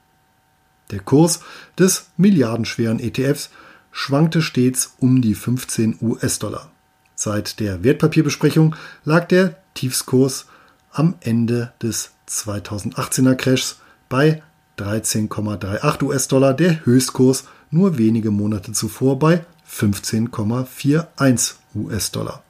Der 0.90 1.00
Kurs 1.00 1.40
des 1.78 2.06
milliardenschweren 2.16 2.98
ETFs 2.98 3.50
schwankte 3.92 4.42
stets 4.42 4.94
um 4.98 5.22
die 5.22 5.34
15 5.34 5.98
US-Dollar. 6.00 6.70
Seit 7.14 7.60
der 7.60 7.84
Wertpapierbesprechung 7.84 8.74
lag 9.04 9.26
der 9.28 9.56
Tiefskurs 9.74 10.46
am 10.90 11.14
Ende 11.20 11.72
des 11.82 12.12
2018er 12.28 13.34
Crashs 13.34 13.80
bei 14.08 14.42
13,38 14.78 16.02
US-Dollar, 16.02 16.54
der 16.54 16.84
Höchstkurs 16.86 17.44
nur 17.70 17.98
wenige 17.98 18.30
Monate 18.30 18.72
zuvor 18.72 19.18
bei 19.18 19.44
15,41 19.70 21.54
US-Dollar. 21.74 22.42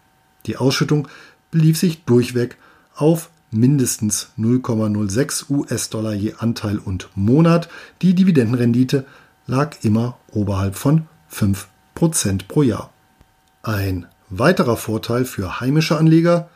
Die 0.46 0.57
Ausschüttung 0.57 1.09
belief 1.50 1.79
sich 1.79 2.05
durchweg 2.05 2.57
auf 2.94 3.31
mindestens 3.50 4.31
0,06 4.38 5.50
US-Dollar 5.50 6.14
je 6.14 6.35
Anteil 6.38 6.79
und 6.79 7.09
Monat. 7.14 7.68
Die 8.03 8.14
Dividendenrendite 8.14 9.07
lag 9.46 9.76
immer 9.83 10.18
oberhalb 10.31 10.76
von 10.76 11.07
5% 11.33 12.46
pro 12.46 12.62
Jahr. 12.62 12.92
Ein 13.62 14.07
weiterer 14.29 14.76
Vorteil 14.76 15.24
für 15.24 15.61
heimische 15.61 15.98
Anleger, 15.98 16.48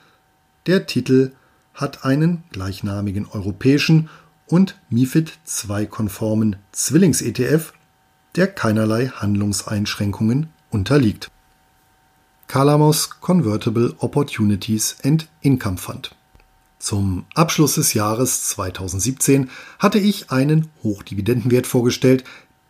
der 0.67 0.87
Titel 0.87 1.33
hat 1.75 2.05
einen 2.05 2.45
gleichnamigen 2.53 3.27
europäischen 3.27 4.09
und 4.47 4.79
MIFID 4.91 5.33
II-konformen 5.69 6.57
Zwillings-ETF, 6.73 7.73
der 8.37 8.47
keinerlei 8.47 9.09
Handlungseinschränkungen 9.09 10.49
unterliegt. 10.71 11.31
Calamos 12.47 13.21
Convertible 13.21 13.95
Opportunities 13.99 14.97
and 15.03 15.29
Income 15.41 15.79
Fund. 15.79 16.15
Zum 16.79 17.25
Abschluss 17.35 17.75
des 17.75 17.95
Jahres 17.95 18.45
2017 18.49 19.51
hatte 19.79 19.99
ich 19.99 20.31
einen 20.31 20.69
Hochdividendenwert 20.83 21.67
vorgestellt, 21.67 22.23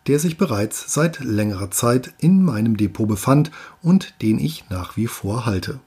der 0.07 0.19
sich 0.19 0.37
bereits 0.37 0.93
seit 0.93 1.19
längerer 1.19 1.69
Zeit 1.71 2.13
in 2.17 2.43
meinem 2.43 2.77
Depot 2.77 3.07
befand 3.07 3.51
und 3.81 4.13
den 4.21 4.39
ich 4.39 4.69
nach 4.69 4.97
wie 4.97 5.07
vor 5.07 5.45
halte. 5.45 5.79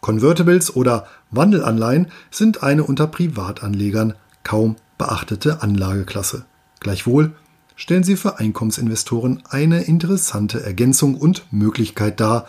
Convertibles 0.00 0.76
oder 0.76 1.06
Wandelanleihen 1.30 2.08
sind 2.30 2.62
eine 2.62 2.84
unter 2.84 3.06
Privatanlegern 3.06 4.14
kaum 4.44 4.76
beachtete 4.98 5.62
Anlageklasse. 5.62 6.44
Gleichwohl 6.80 7.32
stellen 7.74 8.04
sie 8.04 8.16
für 8.16 8.38
Einkommensinvestoren 8.38 9.42
eine 9.48 9.82
interessante 9.82 10.62
Ergänzung 10.62 11.16
und 11.16 11.46
Möglichkeit 11.50 12.20
dar, 12.20 12.46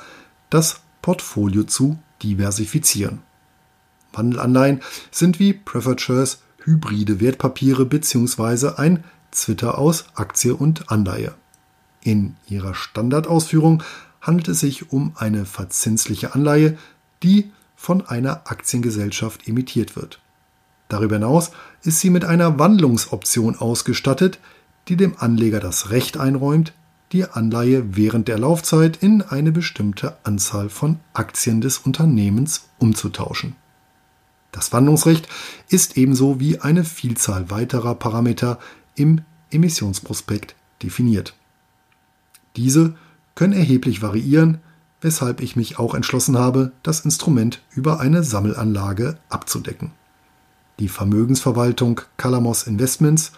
das 0.53 0.81
Portfolio 1.01 1.63
zu 1.63 1.97
diversifizieren. 2.21 3.21
Wandelanleihen 4.13 4.81
sind 5.11 5.39
wie 5.39 5.53
Preferred 5.53 6.01
Shares 6.01 6.41
hybride 6.63 7.19
Wertpapiere 7.19 7.85
bzw. 7.85 8.75
ein 8.77 9.03
Zwitter 9.31 9.77
aus 9.77 10.05
Aktie 10.13 10.55
und 10.55 10.91
Anleihe. 10.91 11.33
In 12.01 12.35
ihrer 12.47 12.75
Standardausführung 12.75 13.81
handelt 14.21 14.49
es 14.49 14.59
sich 14.59 14.91
um 14.91 15.13
eine 15.15 15.45
verzinsliche 15.45 16.35
Anleihe, 16.35 16.77
die 17.23 17.51
von 17.75 18.05
einer 18.05 18.49
Aktiengesellschaft 18.49 19.47
emittiert 19.47 19.95
wird. 19.95 20.19
Darüber 20.87 21.15
hinaus 21.15 21.51
ist 21.81 21.99
sie 21.99 22.09
mit 22.09 22.23
einer 22.23 22.59
Wandlungsoption 22.59 23.57
ausgestattet, 23.57 24.39
die 24.87 24.95
dem 24.95 25.15
Anleger 25.17 25.59
das 25.59 25.89
Recht 25.89 26.17
einräumt, 26.17 26.73
die 27.13 27.25
Anleihe 27.25 27.95
während 27.95 28.27
der 28.27 28.39
Laufzeit 28.39 28.97
in 28.97 29.21
eine 29.21 29.51
bestimmte 29.51 30.17
Anzahl 30.23 30.69
von 30.69 30.99
Aktien 31.13 31.61
des 31.61 31.77
Unternehmens 31.77 32.69
umzutauschen. 32.79 33.55
Das 34.51 34.73
Wandlungsrecht 34.73 35.27
ist 35.69 35.95
ebenso 35.95 36.39
wie 36.39 36.59
eine 36.59 36.83
Vielzahl 36.83 37.49
weiterer 37.49 37.95
Parameter 37.95 38.59
im 38.95 39.21
Emissionsprospekt 39.51 40.55
definiert. 40.81 41.35
Diese 42.55 42.95
können 43.35 43.53
erheblich 43.53 44.01
variieren, 44.01 44.59
weshalb 45.01 45.41
ich 45.41 45.55
mich 45.55 45.79
auch 45.79 45.95
entschlossen 45.95 46.37
habe, 46.37 46.71
das 46.81 47.01
Instrument 47.01 47.61
über 47.71 47.99
eine 47.99 48.23
Sammelanlage 48.23 49.17
abzudecken. 49.29 49.91
Die 50.79 50.87
Vermögensverwaltung 50.87 52.01
Calamos 52.17 52.63
Investments 52.63 53.31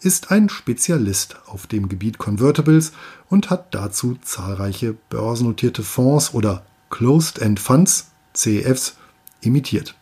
ist 0.00 0.30
ein 0.30 0.48
Spezialist 0.48 1.36
auf 1.46 1.66
dem 1.66 1.88
Gebiet 1.88 2.18
Convertibles 2.18 2.92
und 3.28 3.50
hat 3.50 3.74
dazu 3.74 4.16
zahlreiche 4.22 4.94
börsennotierte 5.10 5.82
Fonds 5.82 6.34
oder 6.34 6.64
Closed-End 6.90 7.60
Funds, 7.60 8.10
CEFs, 8.34 8.96
imitiert. 9.40 9.94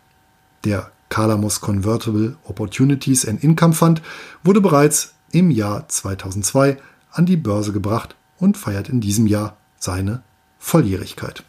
Der 0.65 0.91
Calamos 1.09 1.61
Convertible 1.61 2.37
Opportunities 2.45 3.27
and 3.27 3.43
Income 3.43 3.73
Fund 3.75 4.03
wurde 4.43 4.61
bereits 4.61 5.15
im 5.33 5.51
Jahr 5.51 5.89
2002 5.89 6.79
an 7.11 7.27
die 7.27 7.37
Börse 7.37 7.73
gebracht 7.73 8.17
und 8.39 8.57
feiert 8.57 8.89
in 8.89 9.01
diesem 9.01 9.27
Jahr 9.27 9.57
seine 9.79 10.23
Volljährigkeit. 10.59 11.45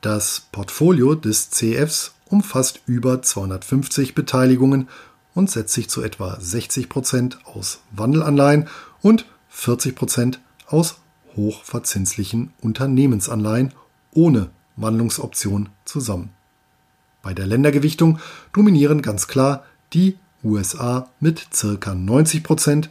Das 0.00 0.48
Portfolio 0.50 1.14
des 1.14 1.50
CEFs 1.50 2.14
umfasst 2.26 2.80
über 2.86 3.22
250 3.22 4.14
Beteiligungen 4.14 4.88
und 5.34 5.50
setzt 5.50 5.74
sich 5.74 5.88
zu 5.88 6.02
etwa 6.02 6.38
60 6.40 6.88
Prozent 6.88 7.38
aus 7.44 7.80
Wandelanleihen 7.90 8.68
und 9.00 9.26
40 9.48 9.94
Prozent 9.94 10.40
aus 10.66 10.96
hochverzinslichen 11.36 12.52
Unternehmensanleihen 12.60 13.72
ohne 14.12 14.50
Wandlungsoption 14.76 15.68
zusammen. 15.84 16.30
Bei 17.22 17.34
der 17.34 17.46
Ländergewichtung 17.46 18.18
dominieren 18.52 19.02
ganz 19.02 19.28
klar 19.28 19.64
die 19.92 20.18
USA 20.44 21.08
mit 21.20 21.48
ca. 21.52 21.94
90 21.94 22.42
Prozent, 22.42 22.90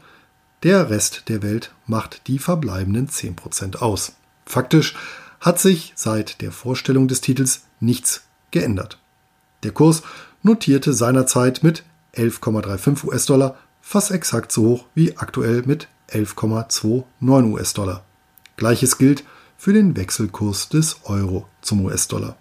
der 0.64 0.90
Rest 0.90 1.24
der 1.28 1.42
Welt 1.42 1.74
macht 1.86 2.28
die 2.28 2.40
verbleibenden 2.40 3.10
10 3.10 3.36
Prozent 3.36 3.82
aus. 3.82 4.14
Faktisch 4.46 4.96
hat 5.40 5.60
sich 5.60 5.94
seit 5.96 6.42
der 6.42 6.52
Vorstellung 6.52 7.08
des 7.08 7.22
Titels 7.22 7.64
nichts 7.80 8.24
geändert. 8.52 9.00
Der 9.64 9.72
Kurs 9.72 10.04
notierte 10.44 10.94
seinerzeit 10.94 11.64
mit 11.64 11.84
11,35 12.16 13.06
US-Dollar, 13.06 13.56
fast 13.82 14.12
exakt 14.12 14.52
so 14.52 14.64
hoch 14.64 14.86
wie 14.94 15.18
aktuell 15.18 15.64
mit 15.66 15.88
11,29 16.10 17.04
US-Dollar. 17.52 18.04
Gleiches 18.58 18.98
gilt 18.98 19.24
für 19.58 19.74
den 19.74 19.96
Wechselkurs 19.96 20.70
des 20.70 21.02
Euro 21.06 21.48
zum 21.62 21.86
US-Dollar. 21.86 22.36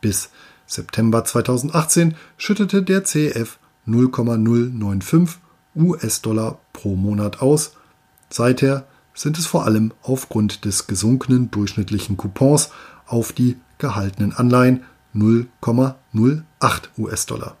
Bis 0.00 0.30
September 0.66 1.24
2018 1.24 2.14
schüttete 2.36 2.82
der 2.82 3.04
CEF 3.04 3.58
0,095 3.86 5.40
US-Dollar 5.76 6.58
pro 6.72 6.96
Monat 6.96 7.40
aus. 7.40 7.72
Seither 8.30 8.86
sind 9.14 9.38
es 9.38 9.46
vor 9.46 9.64
allem 9.64 9.92
aufgrund 10.02 10.64
des 10.64 10.86
gesunkenen 10.86 11.50
durchschnittlichen 11.50 12.16
Coupons 12.16 12.70
auf 13.06 13.32
die 13.32 13.56
gehaltenen 13.78 14.32
Anleihen 14.32 14.84
0,08 15.14 15.94
US-Dollar. 16.98 17.56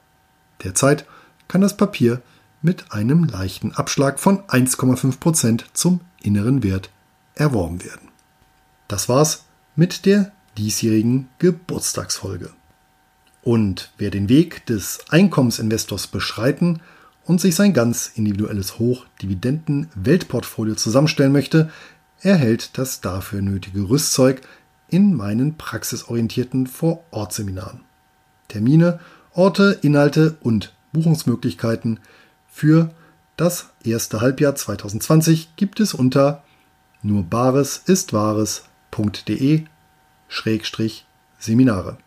Derzeit 0.62 1.06
kann 1.48 1.60
das 1.60 1.76
Papier 1.76 2.22
mit 2.62 2.92
einem 2.92 3.24
leichten 3.24 3.72
Abschlag 3.72 4.18
von 4.18 4.42
1,5% 4.44 5.64
zum 5.74 6.00
inneren 6.22 6.62
Wert 6.62 6.90
erworben 7.34 7.84
werden. 7.84 8.08
Das 8.88 9.08
war's 9.08 9.44
mit 9.76 10.06
der 10.06 10.32
diesjährigen 10.56 11.28
Geburtstagsfolge. 11.38 12.50
Und 13.42 13.92
wer 13.98 14.10
den 14.10 14.28
Weg 14.30 14.64
des 14.66 15.00
Einkommensinvestors 15.10 16.06
beschreiten 16.06 16.80
und 17.24 17.40
sich 17.40 17.54
sein 17.54 17.74
ganz 17.74 18.10
individuelles 18.14 18.78
Hochdividenden-Weltportfolio 18.78 20.74
zusammenstellen 20.76 21.32
möchte, 21.32 21.70
erhält 22.20 22.78
das 22.78 23.02
dafür 23.02 23.42
nötige 23.42 23.88
Rüstzeug 23.90 24.40
in 24.88 25.14
meinen 25.14 25.58
praxisorientierten 25.58 26.66
Vor-Ort-Seminaren. 26.66 27.80
Termine, 28.48 29.00
Orte, 29.34 29.80
Inhalte 29.82 30.36
und 30.42 30.72
Buchungsmöglichkeiten 30.92 31.98
für 32.46 32.90
das 33.36 33.70
erste 33.82 34.20
Halbjahr 34.20 34.54
2020 34.54 35.56
gibt 35.56 35.80
es 35.80 35.92
unter 35.92 36.44
nur 37.02 37.24
bares 37.24 37.82
ist 37.84 38.12
wahres.de 38.12 39.64
Seminare. 41.38 41.98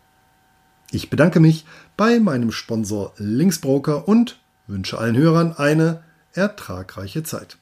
Ich 0.90 1.10
bedanke 1.10 1.38
mich 1.38 1.66
bei 1.98 2.18
meinem 2.18 2.50
Sponsor 2.50 3.12
Linksbroker 3.18 4.08
und 4.08 4.40
wünsche 4.66 4.98
allen 4.98 5.16
Hörern 5.16 5.52
eine 5.52 6.02
ertragreiche 6.32 7.24
Zeit. 7.24 7.58